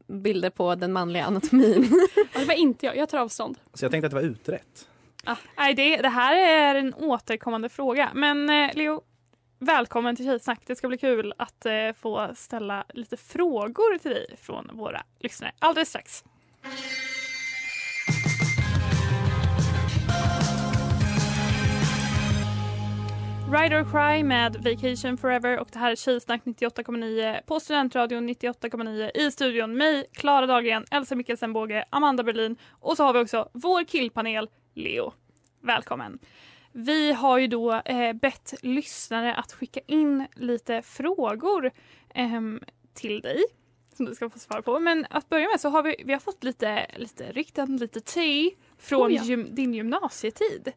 bilder 0.07 0.49
på 0.49 0.75
den 0.75 0.93
manliga 0.93 1.25
anatomin. 1.25 1.89
Ja, 2.33 2.39
det 2.39 2.45
var 2.45 2.53
inte 2.53 2.85
jag. 2.85 2.97
Jag 2.97 3.09
tar 3.09 3.17
avstånd. 3.17 3.57
Så 3.73 3.85
jag 3.85 3.91
tänkte 3.91 4.05
att 4.05 4.11
det 4.11 4.15
var 4.21 4.23
utrett. 4.27 4.87
Ah, 5.23 5.35
nej, 5.57 5.73
det, 5.73 5.97
det 5.97 6.09
här 6.09 6.35
är 6.35 6.75
en 6.75 6.93
återkommande 6.93 7.69
fråga. 7.69 8.11
Men 8.13 8.49
eh, 8.49 8.75
Leo, 8.75 9.01
välkommen 9.59 10.15
till 10.15 10.25
Tjejsnack. 10.25 10.61
Det 10.65 10.75
ska 10.75 10.87
bli 10.87 10.97
kul 10.97 11.33
att 11.37 11.65
eh, 11.65 11.73
få 11.99 12.31
ställa 12.35 12.85
lite 12.93 13.17
frågor 13.17 13.97
till 13.97 14.11
dig 14.11 14.35
från 14.41 14.69
våra 14.73 15.03
lyssnare 15.19 15.51
alldeles 15.59 15.89
strax. 15.89 16.23
Ride 23.51 23.79
or 23.79 23.83
Cry 23.83 24.23
med 24.23 24.55
Vacation 24.55 25.17
Forever 25.17 25.59
och 25.59 25.67
det 25.71 25.79
här 25.79 25.91
är 25.91 25.95
Tjejsnack 25.95 26.41
98,9 26.43 27.41
på 27.45 27.59
Studentradion 27.59 28.29
98,9 28.29 29.11
i 29.17 29.31
studion. 29.31 29.77
Mig, 29.77 30.05
Klara 30.13 30.45
Dahlgren, 30.45 30.85
Elsa 30.91 31.15
Mikkelsen 31.15 31.53
Båge, 31.53 31.85
Amanda 31.89 32.23
Berlin 32.23 32.57
och 32.69 32.97
så 32.97 33.03
har 33.03 33.13
vi 33.13 33.19
också 33.19 33.49
vår 33.53 33.83
killpanel 33.83 34.49
Leo. 34.73 35.13
Välkommen! 35.61 36.19
Vi 36.77 37.11
har 37.11 37.37
ju 37.37 37.47
då 37.47 37.73
eh, 37.73 38.13
bett 38.13 38.53
lyssnare 38.61 39.35
att 39.35 39.51
skicka 39.51 39.79
in 39.87 40.27
lite 40.35 40.81
frågor 40.81 41.71
ehm, 42.13 42.59
till 42.93 43.21
dig 43.21 43.43
som 43.95 44.05
du 44.05 44.15
ska 44.15 44.29
få 44.29 44.39
svar 44.39 44.61
på. 44.61 44.79
Men 44.79 45.05
att 45.09 45.29
börja 45.29 45.47
med 45.47 45.59
så 45.59 45.69
har 45.69 45.83
vi, 45.83 46.03
vi 46.05 46.13
har 46.13 46.19
fått 46.19 46.43
lite, 46.43 46.87
lite 46.95 47.31
rykten, 47.31 47.77
lite 47.77 47.99
te 47.99 48.51
från 48.77 49.07
Oh 49.07 49.13
ja. 49.13 49.23
gym, 49.23 49.55
din 49.55 49.73
gymnasietid. 49.73 50.71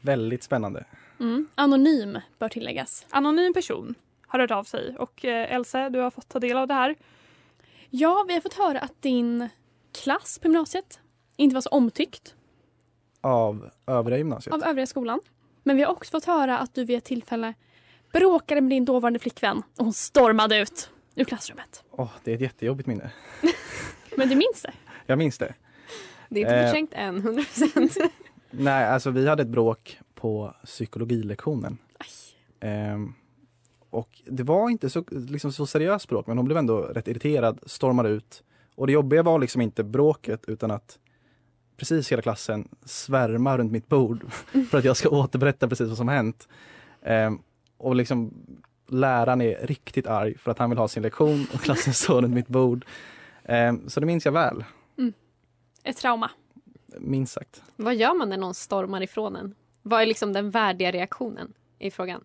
Väldigt 0.00 0.42
spännande. 0.42 0.84
Mm. 1.20 1.48
Anonym 1.54 2.18
bör 2.38 2.48
tilläggas. 2.48 3.06
Anonym 3.10 3.54
person 3.54 3.94
har 4.26 4.38
hört 4.38 4.50
av 4.50 4.64
sig 4.64 4.96
och 4.98 5.24
eh, 5.24 5.54
Elsa, 5.54 5.90
du 5.90 5.98
har 5.98 6.10
fått 6.10 6.28
ta 6.28 6.38
del 6.38 6.56
av 6.56 6.68
det 6.68 6.74
här. 6.74 6.96
Ja, 7.90 8.24
vi 8.28 8.34
har 8.34 8.40
fått 8.40 8.54
höra 8.54 8.80
att 8.80 9.02
din 9.02 9.48
klass 9.92 10.38
på 10.38 10.46
gymnasiet 10.46 11.00
inte 11.36 11.54
var 11.54 11.60
så 11.60 11.70
omtyckt 11.70 12.34
Av 13.26 13.70
övriga 13.86 14.18
gymnasiet. 14.18 14.54
av 14.54 14.62
övriga 14.64 14.86
skolan. 14.86 15.20
Men 15.62 15.76
vi 15.76 15.82
har 15.82 15.92
också 15.92 16.10
fått 16.10 16.24
höra 16.24 16.58
att 16.58 16.74
du 16.74 16.84
vid 16.84 16.96
ett 16.98 17.04
tillfälle 17.04 17.54
bråkade 18.12 18.60
med 18.60 18.70
din 18.70 18.84
dåvarande 18.84 19.18
flickvän 19.18 19.62
och 19.78 19.84
hon 19.84 19.92
stormade 19.92 20.58
ut 20.58 20.90
ur 21.14 21.24
klassrummet. 21.24 21.84
Åh, 21.90 22.10
det 22.24 22.30
är 22.30 22.34
ett 22.34 22.40
jättejobbigt 22.40 22.86
minne. 22.86 23.10
Men 24.16 24.28
du 24.28 24.36
minns 24.36 24.62
det? 24.62 24.72
Jag 25.06 25.18
minns 25.18 25.38
det. 25.38 25.54
Det 26.28 26.40
är 26.40 26.44
inte 26.44 26.54
Eh. 26.54 26.64
förträngt 26.66 26.90
än, 26.94 27.16
100 27.16 27.42
procent. 27.44 27.96
Nej, 28.50 28.84
alltså 28.86 29.10
vi 29.10 29.28
hade 29.28 29.42
ett 29.42 29.48
bråk 29.48 29.98
på 30.14 30.54
psykologilektionen. 30.64 31.78
Ehm, 32.60 33.14
och 33.90 34.22
det 34.26 34.42
var 34.42 34.70
inte 34.70 34.90
så, 34.90 35.04
liksom, 35.10 35.52
så 35.52 35.66
seriöst 35.66 36.08
bråk, 36.08 36.26
men 36.26 36.36
hon 36.36 36.44
blev 36.44 36.58
ändå 36.58 36.78
rätt 36.80 37.08
irriterad, 37.08 37.60
stormade 37.66 38.08
ut. 38.08 38.42
Och 38.74 38.86
det 38.86 38.92
jobbiga 38.92 39.22
var 39.22 39.38
liksom 39.38 39.60
inte 39.62 39.84
bråket, 39.84 40.44
utan 40.46 40.70
att 40.70 40.98
precis 41.82 42.12
hela 42.12 42.22
klassen 42.22 42.68
svärmar 42.84 43.58
runt 43.58 43.72
mitt 43.72 43.88
bord 43.88 44.32
för 44.70 44.78
att 44.78 44.84
jag 44.84 44.96
ska 44.96 45.08
återberätta 45.08 45.68
precis 45.68 45.88
vad 45.88 45.96
som 45.96 46.08
hänt. 46.08 46.48
Ehm, 47.02 47.38
och 47.76 47.94
liksom 47.94 48.34
läraren 48.88 49.40
är 49.40 49.66
riktigt 49.66 50.06
arg 50.06 50.38
för 50.38 50.50
att 50.50 50.58
han 50.58 50.70
vill 50.70 50.78
ha 50.78 50.88
sin 50.88 51.02
lektion 51.02 51.46
och 51.54 51.60
klassen 51.60 51.94
står 52.04 52.22
runt 52.22 52.34
mitt 52.34 52.48
bord. 52.48 52.84
Ehm, 53.44 53.88
så 53.88 54.00
det 54.00 54.06
minns 54.06 54.24
jag 54.24 54.32
väl, 54.32 54.64
Ett 55.84 55.96
trauma. 55.96 56.30
minst 56.98 57.32
sagt. 57.32 57.62
Vad 57.76 57.94
gör 57.94 58.14
man 58.14 58.28
när 58.28 58.36
någon 58.36 58.54
stormar 58.54 59.02
ifrån 59.02 59.36
en? 59.36 59.54
Vad 59.82 60.02
är 60.02 60.06
liksom 60.06 60.32
den 60.32 60.50
värdiga 60.50 60.90
reaktionen 60.90 61.52
i 61.78 61.90
frågan? 61.90 62.24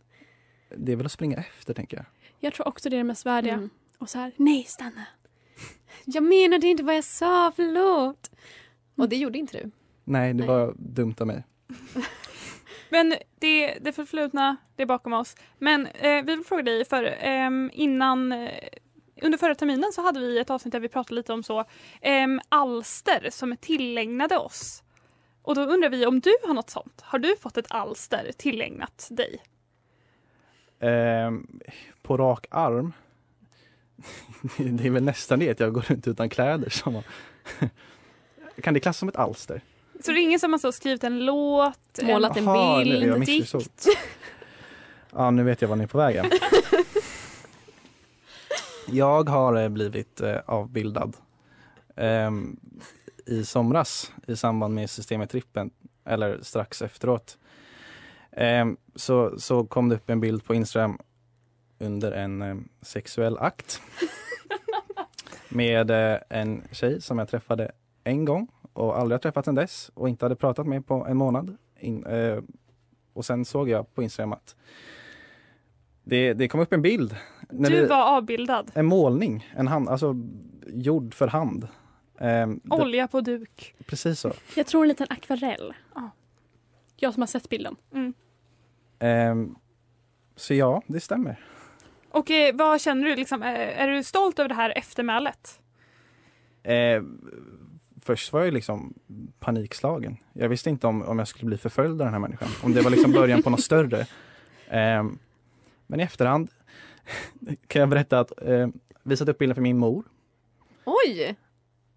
Det 0.76 0.92
är 0.92 0.96
väl 0.96 1.06
att 1.06 1.12
springa 1.12 1.38
efter 1.38 1.74
tänker 1.74 1.98
jag. 1.98 2.06
Jag 2.40 2.54
tror 2.54 2.68
också 2.68 2.90
det 2.90 2.96
är 2.96 2.98
det 2.98 3.04
mest 3.04 3.26
värdiga. 3.26 3.54
Mm. 3.54 3.70
Och 3.98 4.10
så 4.10 4.18
här, 4.18 4.32
nej 4.36 4.64
stanna. 4.64 5.06
Jag 6.06 6.24
menade 6.24 6.68
inte 6.68 6.84
vad 6.84 6.96
jag 6.96 7.04
sa, 7.04 7.52
förlåt. 7.56 8.32
Och 8.98 9.10
det 9.10 9.16
gjorde 9.16 9.38
inte 9.38 9.58
du. 9.58 9.72
Nej, 10.04 10.34
det 10.34 10.38
Nej. 10.40 10.48
var 10.48 10.74
dumt 10.78 11.16
av 11.20 11.28
mig. 11.28 11.44
Men 12.90 13.16
det, 13.40 13.78
det 13.82 13.92
förflutna, 13.92 14.58
det 14.76 14.84
är 14.84 14.88
bakom 14.88 15.14
oss. 15.14 15.36
Men 15.60 15.86
eh, 15.88 16.26
vi 16.26 16.36
vill 16.36 16.44
fråga 16.46 16.64
dig, 16.64 16.86
för 16.86 17.18
ehm, 17.20 17.72
innan 17.74 18.32
eh, 18.32 18.50
under 19.22 19.38
förra 19.38 19.56
terminen 19.56 19.92
så 19.94 20.02
hade 20.02 20.20
vi 20.20 20.40
ett 20.40 20.50
avsnitt 20.50 20.72
där 20.72 20.80
vi 20.80 20.90
pratade 20.90 21.16
lite 21.16 21.34
om 21.34 21.44
så 21.44 21.66
ehm, 22.02 22.40
alster 22.50 23.28
som 23.32 23.52
är 23.52 23.56
tillägnade 23.56 24.38
oss. 24.38 24.84
Och 25.42 25.56
då 25.56 25.62
undrar 25.62 25.90
vi 25.90 26.06
om 26.06 26.20
du 26.20 26.34
har 26.48 26.54
något 26.54 26.70
sånt. 26.70 27.02
Har 27.02 27.20
du 27.20 27.36
fått 27.36 27.58
ett 27.58 27.68
alster 27.70 28.32
tillägnat 28.38 29.08
dig? 29.12 29.42
Ehm, 30.80 31.60
på 32.02 32.18
rak 32.18 32.46
arm. 32.52 32.94
det 34.58 34.86
är 34.86 34.90
väl 34.90 35.04
nästan 35.04 35.40
det 35.40 35.50
att 35.50 35.60
jag 35.60 35.74
går 35.74 35.82
runt 35.82 36.08
utan 36.08 36.30
kläder. 36.30 36.70
Som 36.70 37.02
kan 38.62 38.74
det 38.74 38.80
klassas 38.80 39.00
som 39.00 39.10
ett 39.10 39.16
alster? 39.16 39.62
Så 40.04 40.12
det 40.12 40.20
är 40.20 40.24
ingen 40.24 40.40
som 40.40 40.52
har 40.52 40.60
så 40.60 40.72
skrivit 40.72 41.04
en 41.04 41.26
låt, 41.26 41.80
Målat 42.04 42.38
en 42.38 42.44
Jaha, 42.44 42.84
bild, 42.84 43.20
nu- 43.20 43.26
dikt? 43.26 43.88
Ja, 45.12 45.32
nu 45.32 45.44
vet 45.44 45.62
jag 45.62 45.70
var 45.70 45.76
ni 45.76 45.84
är 45.84 45.88
på 45.88 45.98
vägen. 45.98 46.26
jag 48.92 49.30
har 49.30 49.56
eh, 49.56 49.70
blivit 49.70 50.22
eh, 50.22 50.38
avbildad 50.46 51.18
ehm, 51.96 52.60
i 53.26 53.46
somras 53.46 54.12
i 54.28 54.36
samband 54.36 54.74
med 54.76 54.90
Systemet-trippen, 54.90 55.70
eller 56.06 56.40
strax 56.42 56.82
efteråt. 56.82 57.38
Ehm, 58.32 58.78
så, 58.96 59.40
så 59.40 59.66
kom 59.66 59.90
det 59.90 59.96
upp 59.96 60.10
en 60.10 60.20
bild 60.20 60.44
på 60.46 60.56
Instagram 60.56 61.00
under 61.80 62.12
en 62.12 62.42
eh, 62.42 62.56
sexuell 62.82 63.38
akt 63.38 63.82
med 65.50 65.92
eh, 65.92 66.18
en 66.30 66.64
tjej 66.72 67.02
som 67.02 67.20
jag 67.20 67.30
träffade 67.30 67.72
en 68.08 68.26
gång 68.26 68.48
och 68.74 68.98
aldrig 68.98 69.14
har 69.14 69.20
träffat 69.20 69.46
sedan 69.46 69.56
dess 69.56 69.92
och 69.94 70.10
inte 70.10 70.26
hade 70.26 70.36
pratat 70.36 70.68
med 70.68 70.88
på 70.88 71.06
en 71.10 71.18
månad. 71.18 71.58
In, 71.80 72.06
eh, 72.06 72.40
och 73.14 73.26
sen 73.26 73.46
såg 73.46 73.70
jag 73.70 73.94
på 73.96 74.04
Instagram 74.04 74.34
att 74.34 74.56
det, 76.04 76.34
det 76.34 76.48
kom 76.48 76.60
upp 76.60 76.74
en 76.74 76.82
bild. 76.82 77.16
När 77.50 77.70
Du 77.70 77.82
det, 77.82 77.88
var 77.88 78.18
avbildad. 78.18 78.72
En 78.74 78.86
målning, 78.86 79.50
en 79.56 79.68
hand, 79.68 79.90
alltså 79.90 80.16
gjord 80.68 81.14
för 81.14 81.28
hand. 81.28 81.68
Det, 82.20 82.60
Olja 82.70 83.08
på 83.08 83.22
duk. 83.22 83.76
precis 83.86 84.20
så. 84.20 84.32
Jag 84.56 84.68
tror 84.68 84.82
en 84.82 84.88
liten 84.88 85.08
akvarell. 85.10 85.74
Ja. 85.96 86.10
Jag 86.96 87.14
som 87.14 87.22
har 87.22 87.28
sett 87.28 87.50
bilden. 87.50 87.76
Mm. 87.94 88.14
Ehm, 89.00 89.56
så 90.36 90.54
ja, 90.54 90.82
det 90.88 91.00
stämmer. 91.00 91.40
Och 92.12 92.32
eh, 92.32 92.56
vad 92.56 92.82
känner 92.82 93.08
du? 93.08 93.16
Liksom, 93.16 93.44
eh, 93.44 93.82
är 93.82 93.88
du 93.88 94.04
stolt 94.04 94.40
över 94.40 94.50
det 94.50 94.56
här 94.56 94.78
eftermälet? 94.78 95.60
Eh, 96.64 97.02
först 98.08 98.34
var 98.34 98.44
jag 98.44 98.54
liksom 98.54 98.94
panikslagen. 99.40 100.18
Jag 100.34 100.50
visste 100.50 100.70
inte 100.70 100.88
om, 100.88 101.02
om 101.02 101.20
jag 101.20 101.28
skulle 101.28 101.46
bli 101.46 101.58
förföljd 101.58 101.92
av 101.92 101.98
den 102.06 102.14
här 102.14 102.20
människan. 102.20 102.48
Om 102.64 102.74
det 102.74 102.82
var 102.82 102.92
liksom 102.92 103.12
början 103.12 103.44
på 103.44 103.50
något 103.50 103.64
större. 103.64 104.00
Eh, 104.68 105.04
men 105.88 106.00
i 106.00 106.04
efterhand 106.04 106.50
kan 107.68 107.80
jag 107.80 107.90
berätta 107.90 108.20
att 108.20 108.32
eh, 108.42 108.68
visat 109.04 109.30
upp 109.30 109.38
bilden 109.38 109.56
för 109.56 109.62
min 109.62 109.78
mor. 109.78 110.04
Oj! 110.86 111.36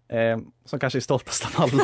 Eh, 0.07 0.39
som 0.65 0.79
kanske 0.79 0.99
är 0.99 1.01
stoltast 1.01 1.45
av 1.45 1.51
alla. 1.63 1.83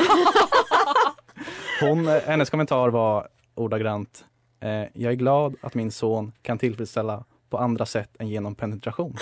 Hon, 1.81 2.07
eh, 2.07 2.21
hennes 2.25 2.49
kommentar 2.49 2.89
var 2.89 3.27
ordagrant. 3.55 4.25
Eh, 4.59 4.69
jag 4.93 5.11
är 5.11 5.15
glad 5.15 5.55
att 5.61 5.73
min 5.73 5.91
son 5.91 6.31
kan 6.41 6.57
tillfredsställa 6.57 7.23
på 7.49 7.57
andra 7.57 7.85
sätt 7.85 8.09
än 8.19 8.27
genom 8.27 8.55
penetration. 8.55 9.17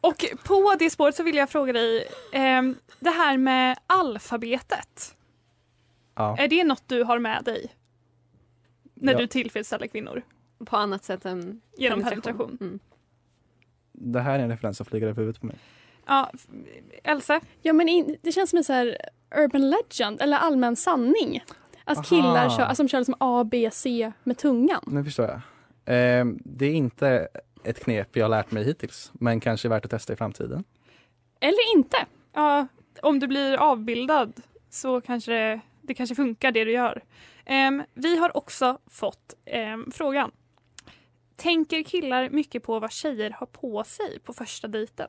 Och 0.00 0.24
på 0.44 0.76
det 0.78 0.90
spåret 0.90 1.14
så 1.14 1.22
vill 1.22 1.36
jag 1.36 1.50
fråga 1.50 1.72
dig, 1.72 2.06
ehm, 2.32 2.74
det 3.00 3.10
här 3.10 3.36
med 3.36 3.78
alfabetet. 3.86 5.14
Ja. 6.14 6.36
Är 6.38 6.48
det 6.48 6.64
något 6.64 6.82
du 6.86 7.02
har 7.04 7.18
med 7.18 7.44
dig? 7.44 7.74
När 8.94 9.12
Ja. 9.12 9.18
du 9.18 9.26
tillfredsställer 9.26 9.86
kvinnor? 9.86 10.22
På 10.64 10.76
annat 10.76 11.04
sätt 11.04 11.24
än 11.24 11.60
Genom 11.76 12.02
penetration. 12.02 12.58
Mm. 12.60 12.78
Det 13.92 14.20
här 14.20 14.38
är 14.38 14.42
en 14.42 14.50
referens 14.50 14.76
som 14.76 14.86
flyger 14.86 15.06
över 15.06 15.16
huvudet 15.22 15.40
på 15.40 15.46
mig. 15.46 15.56
Ja, 16.06 16.30
Else? 17.04 17.40
Ja 17.62 17.72
men 17.72 17.88
in, 17.88 18.16
det 18.22 18.32
känns 18.32 18.50
som 18.50 18.56
en 18.56 18.64
så 18.64 18.72
här 18.72 18.96
urban 19.36 19.70
legend 19.70 20.20
eller 20.20 20.36
allmän 20.36 20.76
sanning. 20.76 21.44
Att 21.84 21.96
Aha. 21.98 22.04
killar 22.04 22.50
kör, 22.50 22.62
alltså, 22.62 22.74
som 22.74 22.88
kör 22.88 22.98
liksom 22.98 23.14
A, 23.20 23.44
B, 23.44 23.70
C 23.72 24.12
med 24.24 24.38
tungan. 24.38 24.82
Nu 24.86 25.04
förstår 25.04 25.26
jag. 25.26 25.40
Eh, 25.94 26.26
det 26.44 26.66
är 26.66 26.72
inte 26.74 27.28
ett 27.68 27.84
knep 27.84 28.16
jag 28.16 28.24
har 28.24 28.30
lärt 28.30 28.50
mig 28.50 28.64
hittills, 28.64 29.10
men 29.14 29.40
kanske 29.40 29.68
värt 29.68 29.84
att 29.84 29.90
testa 29.90 30.12
i 30.12 30.16
framtiden. 30.16 30.64
Eller 31.40 31.76
inte. 31.76 31.96
Ja, 32.32 32.66
om 33.02 33.18
du 33.18 33.26
blir 33.26 33.56
avbildad 33.56 34.32
så 34.70 35.00
kanske 35.00 35.32
det, 35.32 35.60
det 35.82 35.94
kanske 35.94 36.14
funkar 36.14 36.52
det 36.52 36.64
du 36.64 36.72
gör. 36.72 37.02
Ehm, 37.44 37.82
vi 37.94 38.18
har 38.18 38.36
också 38.36 38.78
fått 38.86 39.34
ehm, 39.44 39.90
frågan. 39.90 40.30
Tänker 41.36 41.82
killar 41.82 42.30
mycket 42.30 42.62
på 42.62 42.80
vad 42.80 42.92
tjejer 42.92 43.30
har 43.30 43.46
på 43.46 43.84
sig 43.84 44.20
på 44.20 44.32
första 44.32 44.68
dejten? 44.68 45.08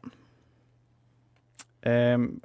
Ehm, 1.81 2.41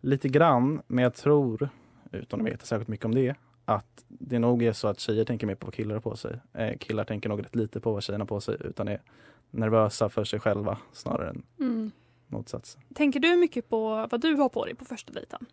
lite 0.00 0.28
grann, 0.28 0.82
men 0.86 1.04
jag 1.04 1.14
tror, 1.14 1.68
utan 2.12 2.40
att 2.40 2.46
veta 2.46 2.66
särskilt 2.66 2.88
mycket 2.88 3.06
om 3.06 3.14
det, 3.14 3.34
att 3.64 4.04
det 4.08 4.38
nog 4.38 4.62
är 4.62 4.72
så 4.72 4.88
att 4.88 5.00
tjejer 5.00 5.24
tänker 5.24 5.46
mer 5.46 5.54
på 5.54 5.66
vad 5.66 5.74
killar 5.74 5.94
har 5.94 6.00
på 6.00 6.16
sig. 6.16 6.36
Eh, 6.52 6.78
killar 6.78 7.04
tänker 7.04 7.28
nog 7.28 7.44
rätt 7.44 7.54
lite 7.56 7.80
på 7.80 7.92
vad 7.92 8.02
tjejerna 8.02 8.22
har 8.22 8.26
på 8.26 8.40
sig, 8.40 8.56
utan 8.60 8.88
är 8.88 9.02
nervösa 9.50 10.08
för 10.08 10.24
sig 10.24 10.40
själva 10.40 10.78
snarare 10.92 11.30
än 11.30 11.42
Mm. 11.60 11.90
motsatsen. 12.26 12.82
Tänker 12.94 13.20
du 13.20 13.36
mycket 13.36 13.68
på 13.68 14.06
vad 14.10 14.20
du 14.20 14.34
har 14.34 14.48
på 14.48 14.64
dig 14.64 14.74
på 14.74 14.84
första 14.84 15.12
dejten? 15.12 15.46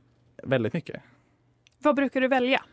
Väldigt 0.43 0.73
mycket. 0.73 1.01
Vad 1.77 1.95
brukar 1.95 2.21
du 2.21 2.27
välja? 2.27 2.63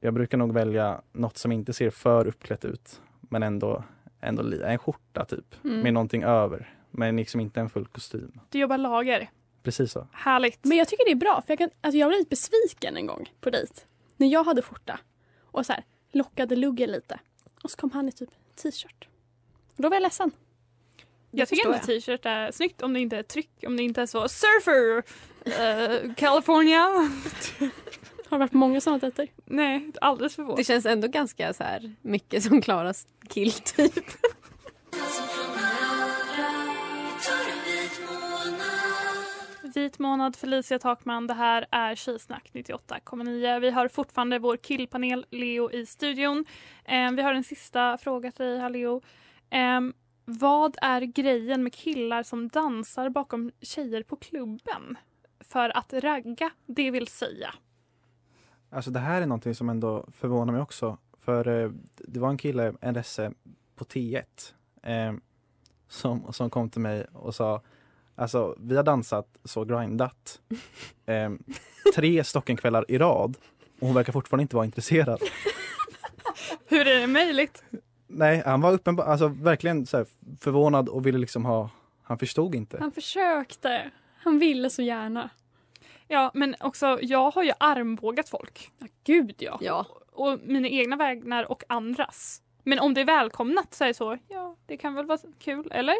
Jag 0.00 0.14
brukar 0.14 0.38
nog 0.38 0.52
välja 0.52 1.02
något 1.12 1.36
som 1.38 1.52
inte 1.52 1.72
ser 1.72 1.90
för 1.90 2.26
uppklätt 2.26 2.64
ut, 2.64 3.00
men 3.20 3.42
ändå, 3.42 3.84
ändå 4.20 4.42
en 4.64 4.78
skjorta 4.78 5.24
typ, 5.24 5.54
Mm. 5.64 5.80
med 5.80 5.92
någonting 5.94 6.22
över. 6.22 6.74
Men 6.90 7.16
liksom 7.16 7.40
inte 7.40 7.60
en 7.60 7.70
full 7.70 7.86
kostym. 7.86 8.40
Du 8.48 8.58
jobbar 8.58 8.78
lager. 8.78 9.30
Precis 9.62 9.92
så. 9.92 10.06
Härligt. 10.12 10.64
Men 10.64 10.78
jag 10.78 10.88
tycker 10.88 11.04
det 11.04 11.10
är 11.10 11.14
bra 11.16 11.42
för 11.46 11.52
jag, 11.52 11.58
kan, 11.58 11.70
alltså 11.80 11.98
jag 11.98 12.08
blev 12.08 12.18
lite 12.18 12.28
besviken 12.30 12.96
en 12.96 13.06
gång 13.06 13.32
på 13.40 13.50
dejt. 13.50 13.74
När 14.20 14.28
jag 14.28 14.44
hade 14.44 14.62
skjorta 14.62 15.00
och 15.44 15.66
så 15.66 15.72
här 15.72 15.84
lockade 16.12 16.56
luggen 16.56 16.90
lite. 16.90 17.20
Och 17.62 17.70
så 17.70 17.76
kom 17.76 17.90
han 17.90 18.08
i 18.08 18.12
typ 18.12 18.30
t-shirt. 18.62 19.08
Och 19.76 19.82
då 19.82 19.88
var 19.88 19.96
jag 19.96 20.02
ledsen. 20.02 20.30
Jag 21.30 21.48
tycker 21.48 21.66
ändå 21.66 21.78
t-shirt 21.78 22.26
är 22.26 22.52
snyggt 22.52 22.82
om 22.82 22.92
det 22.92 23.00
inte 23.00 23.16
är 23.16 23.22
tryck, 23.22 23.50
om 23.66 23.76
det 23.76 23.82
inte 23.82 24.02
är 24.02 24.06
så 24.06 24.28
surfer, 24.28 25.02
eh, 25.44 26.14
California. 26.14 26.80
Har 28.28 28.38
det 28.38 28.44
varit 28.44 28.52
många 28.52 28.80
sådana 28.80 28.98
dejter? 28.98 29.28
Nej, 29.44 29.92
alldeles 30.00 30.36
för 30.36 30.44
få. 30.44 30.56
Det 30.56 30.64
känns 30.64 30.86
ändå 30.86 31.08
ganska 31.08 31.52
så 31.52 31.64
här 31.64 31.94
mycket 32.02 32.42
som 32.42 32.62
Klaras 32.62 33.06
killtyp. 33.28 34.04
Vit 39.74 39.98
månad, 39.98 40.36
Felicia 40.36 40.78
Takman. 40.78 41.26
Det 41.26 41.34
här 41.34 41.66
är 41.70 41.94
Tjejsnack 41.94 42.50
98,9. 42.52 43.60
Vi 43.60 43.70
har 43.70 43.88
fortfarande 43.88 44.38
vår 44.38 44.56
killpanel 44.56 45.26
Leo 45.30 45.70
i 45.70 45.86
studion. 45.86 46.44
Eh, 46.84 47.12
vi 47.12 47.22
har 47.22 47.34
en 47.34 47.44
sista 47.44 47.98
fråga 47.98 48.32
till 48.32 48.46
dig 48.46 48.58
här 48.58 48.70
Leo. 48.70 49.02
Eh, 49.50 49.80
vad 50.24 50.76
är 50.82 51.00
grejen 51.00 51.62
med 51.62 51.72
killar 51.72 52.22
som 52.22 52.48
dansar 52.48 53.08
bakom 53.08 53.50
tjejer 53.60 54.02
på 54.02 54.16
klubben? 54.16 54.98
För 55.40 55.76
att 55.76 55.92
ragga, 55.92 56.50
det 56.66 56.90
vill 56.90 57.06
säga. 57.06 57.54
Alltså 58.70 58.90
det 58.90 59.00
här 59.00 59.22
är 59.22 59.26
någonting 59.26 59.54
som 59.54 59.68
ändå 59.68 60.06
förvånar 60.12 60.52
mig 60.52 60.62
också. 60.62 60.98
För 61.18 61.48
eh, 61.62 61.70
det 61.96 62.20
var 62.20 62.28
en 62.28 62.38
kille, 62.38 62.74
en 62.80 62.94
resse 62.94 63.32
på 63.76 63.84
T1 63.84 64.24
eh, 64.82 65.12
som, 65.88 66.32
som 66.32 66.50
kom 66.50 66.70
till 66.70 66.80
mig 66.80 67.04
och 67.12 67.34
sa 67.34 67.62
Alltså 68.20 68.54
vi 68.58 68.76
har 68.76 68.82
dansat 68.82 69.26
så 69.44 69.64
grindat 69.64 70.40
eh, 71.06 71.30
tre 71.94 72.24
Stockenkvällar 72.24 72.84
i 72.88 72.98
rad 72.98 73.36
och 73.80 73.86
hon 73.86 73.94
verkar 73.94 74.12
fortfarande 74.12 74.42
inte 74.42 74.56
vara 74.56 74.66
intresserad. 74.66 75.20
Hur 76.66 76.86
är 76.86 77.00
det 77.00 77.06
möjligt? 77.06 77.62
Nej, 78.06 78.42
han 78.46 78.60
var 78.60 78.72
uppenbar, 78.72 79.04
alltså 79.04 79.28
verkligen 79.28 79.86
så 79.86 79.96
här 79.96 80.06
förvånad 80.40 80.88
och 80.88 81.06
ville 81.06 81.18
liksom 81.18 81.44
ha, 81.44 81.70
han 82.02 82.18
förstod 82.18 82.54
inte. 82.54 82.78
Han 82.80 82.92
försökte. 82.92 83.90
Han 84.16 84.38
ville 84.38 84.70
så 84.70 84.82
gärna. 84.82 85.30
Ja, 86.08 86.30
men 86.34 86.54
också 86.60 86.98
jag 87.02 87.30
har 87.30 87.42
ju 87.42 87.52
armbågat 87.58 88.28
folk. 88.28 88.70
Ja, 88.78 88.86
gud 89.04 89.34
ja. 89.38 89.58
Ja. 89.60 89.86
Och 90.12 90.38
mina 90.42 90.68
egna 90.68 90.96
vägnar 90.96 91.50
och 91.50 91.62
andras. 91.68 92.42
Men 92.64 92.78
om 92.78 92.94
det 92.94 93.00
är 93.00 93.04
välkomnat 93.04 93.74
så 93.74 93.84
är 93.84 93.88
det 93.88 93.94
så, 93.94 94.18
ja 94.28 94.56
det 94.66 94.76
kan 94.76 94.94
väl 94.94 95.06
vara 95.06 95.18
kul, 95.38 95.68
eller? 95.70 95.96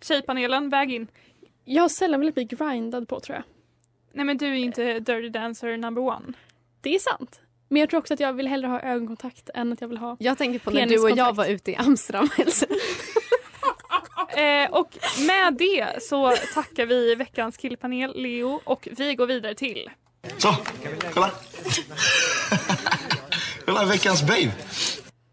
Tjejpanelen, 0.00 0.68
väg 0.68 0.92
in. 0.92 1.06
Jag 1.64 1.82
har 1.82 1.88
sällan 1.88 2.20
velat 2.20 2.34
bli 2.34 2.44
grindad 2.44 3.08
på 3.08 3.20
tror 3.20 3.36
jag. 3.36 3.44
Nej 4.12 4.24
men 4.24 4.36
du 4.38 4.46
är 4.46 4.54
inte 4.54 5.00
Dirty 5.00 5.28
Dancer 5.28 5.76
number 5.76 6.02
one. 6.02 6.32
Det 6.80 6.94
är 6.94 6.98
sant. 6.98 7.40
Men 7.68 7.80
jag 7.80 7.90
tror 7.90 8.00
också 8.00 8.14
att 8.14 8.20
jag 8.20 8.32
vill 8.32 8.48
hellre 8.48 8.68
ha 8.68 8.80
ögonkontakt 8.80 9.50
än 9.54 9.72
att 9.72 9.80
jag 9.80 9.88
vill 9.88 9.98
ha... 9.98 10.16
Jag 10.20 10.38
tänker 10.38 10.58
på 10.58 10.70
när 10.70 10.86
du 10.86 10.98
och 11.02 11.10
jag 11.10 11.36
var 11.36 11.46
ute 11.46 11.70
i 11.70 11.76
Amsterdam. 11.76 12.28
Eh, 14.30 14.70
och 14.70 14.98
med 15.26 15.54
det 15.54 16.02
så 16.02 16.34
tackar 16.54 16.86
vi 16.86 17.14
veckans 17.14 17.56
killpanel 17.56 18.12
Leo 18.22 18.60
och 18.64 18.88
vi 18.96 19.14
går 19.14 19.26
vidare 19.26 19.54
till 19.54 19.90
Så, 20.38 20.56
kolla. 21.14 21.30
kolla 23.64 23.84
veckans 23.84 24.22
babe. 24.22 24.50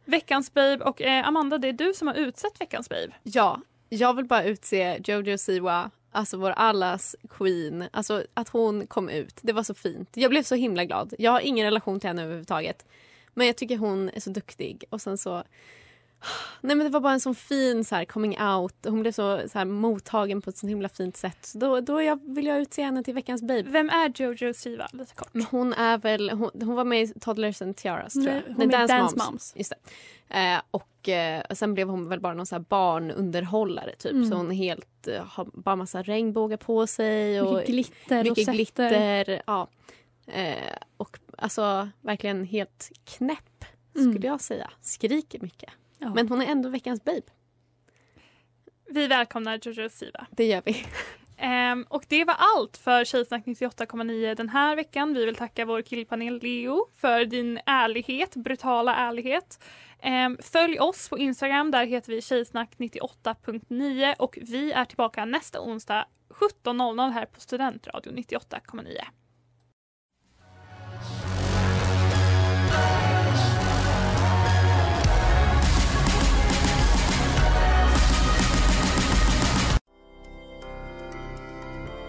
veckans 0.05 0.53
babe 0.53 0.77
och 0.85 1.01
eh, 1.01 1.27
Amanda 1.27 1.57
det 1.57 1.67
är 1.67 1.73
du 1.73 1.93
som 1.93 2.07
har 2.07 2.15
utsett 2.15 2.61
veckans 2.61 2.89
babe. 2.89 3.09
Ja, 3.23 3.61
jag 3.89 4.15
vill 4.15 4.25
bara 4.25 4.43
utse 4.43 4.99
Jojo 5.03 5.37
Siwa, 5.37 5.91
alltså 6.11 6.37
vår 6.37 6.51
allas 6.51 7.15
queen. 7.29 7.83
Alltså 7.91 8.23
att 8.33 8.49
hon 8.49 8.87
kom 8.87 9.09
ut, 9.09 9.39
det 9.41 9.53
var 9.53 9.63
så 9.63 9.73
fint. 9.73 10.09
Jag 10.13 10.29
blev 10.29 10.43
så 10.43 10.55
himla 10.55 10.85
glad. 10.85 11.13
Jag 11.17 11.31
har 11.31 11.39
ingen 11.39 11.65
relation 11.65 11.99
till 11.99 12.07
henne 12.07 12.23
överhuvudtaget. 12.23 12.85
Men 13.33 13.47
jag 13.47 13.55
tycker 13.55 13.77
hon 13.77 14.09
är 14.09 14.19
så 14.19 14.29
duktig. 14.29 14.83
Och 14.89 15.01
sen 15.01 15.17
så... 15.17 15.43
Nej 16.61 16.75
men 16.75 16.85
det 16.85 16.89
var 16.89 16.99
bara 16.99 17.13
en 17.13 17.19
sån 17.19 17.35
fin 17.35 17.83
så 17.85 17.95
här, 17.95 18.05
coming 18.05 18.41
out. 18.41 18.75
Hon 18.83 19.01
blev 19.01 19.11
så, 19.11 19.41
så 19.51 19.57
här, 19.57 19.65
mottagen 19.65 20.41
på 20.41 20.49
ett 20.49 20.57
så 20.57 20.67
himla 20.67 20.89
fint 20.89 21.17
sätt. 21.17 21.37
Så 21.45 21.57
då, 21.57 21.79
då 21.81 22.01
jag, 22.01 22.35
vill 22.35 22.45
jag 22.45 22.59
utse 22.61 22.81
henne 22.83 23.03
till 23.03 23.13
veckans 23.13 23.41
babe. 23.41 23.63
Vem 23.63 23.89
är 23.89 24.11
Jojo 24.15 24.53
Siva? 24.53 24.87
Lite 24.93 25.15
kort. 25.15 25.29
Men 25.33 25.43
hon 25.51 25.73
är 25.73 25.97
väl, 25.97 26.29
hon, 26.29 26.49
hon 26.53 26.75
var 26.75 26.83
med 26.85 27.01
i 27.03 27.07
Toddlers 27.19 27.61
and 27.61 27.75
Tiaras 27.75 28.13
tror 28.13 28.23
Nej, 28.23 28.43
jag. 28.47 28.55
hon 28.55 28.73
är 28.73 28.87
Dance 28.87 29.15
Moms. 29.17 29.53
Just 29.55 29.73
det. 30.27 30.53
Eh, 30.53 30.61
och 30.71 31.09
eh, 31.09 31.43
sen 31.51 31.73
blev 31.73 31.87
hon 31.89 32.09
väl 32.09 32.19
bara 32.19 32.33
någon 32.33 32.45
så 32.45 32.55
här 32.55 32.65
barnunderhållare 32.69 33.95
typ. 33.95 34.11
Mm. 34.11 34.29
Så 34.29 34.35
hon 34.35 34.51
helt, 34.51 35.07
eh, 35.07 35.23
har 35.25 35.47
bara 35.53 35.75
massa 35.75 36.01
regnbågar 36.03 36.57
på 36.57 36.87
sig. 36.87 37.41
Och 37.41 37.53
Mycket 37.53 37.69
glitter, 37.69 38.23
mycket 38.23 38.37
rosetter. 38.37 38.53
glitter. 38.53 39.41
Ja. 39.47 39.67
Eh, 40.27 40.55
och 40.97 41.19
alltså 41.37 41.89
verkligen 42.01 42.43
helt 42.45 42.91
knäpp 43.05 43.39
Mm. 43.95 44.11
skulle 44.13 44.27
jag 44.27 44.41
säga. 44.41 44.71
Skriker 44.81 45.39
mycket. 45.39 45.69
Ja. 45.99 46.13
Men 46.13 46.29
hon 46.29 46.41
är 46.41 46.45
ändå 46.45 46.69
veckans 46.69 47.03
babe. 47.03 47.21
Vi 48.89 49.07
välkomnar 49.07 49.59
Jojo 49.63 49.89
Siva. 49.89 50.27
Det 50.31 50.45
gör 50.45 50.61
vi. 50.65 50.85
Ehm, 51.37 51.85
och 51.89 52.05
det 52.07 52.25
var 52.25 52.35
allt 52.39 52.77
för 52.77 53.05
Tjejsnack 53.05 53.45
98,9 53.45 54.35
den 54.35 54.49
här 54.49 54.75
veckan. 54.75 55.13
Vi 55.13 55.25
vill 55.25 55.35
tacka 55.35 55.65
vår 55.65 55.81
killpanel 55.81 56.39
Leo 56.41 56.87
för 56.95 57.25
din 57.25 57.59
ärlighet, 57.65 58.35
brutala 58.35 58.95
ärlighet. 58.95 59.63
Ehm, 59.99 60.37
följ 60.41 60.79
oss 60.79 61.09
på 61.09 61.17
Instagram, 61.17 61.71
där 61.71 61.85
heter 61.85 62.11
vi 62.11 62.19
tjejsnack98.9 62.19 64.15
och 64.19 64.37
vi 64.41 64.71
är 64.71 64.85
tillbaka 64.85 65.25
nästa 65.25 65.61
onsdag 65.61 66.05
17.00 66.29 67.11
här 67.11 67.25
på 67.25 67.39
Studentradio 67.39 68.11
98,9. 68.11 69.01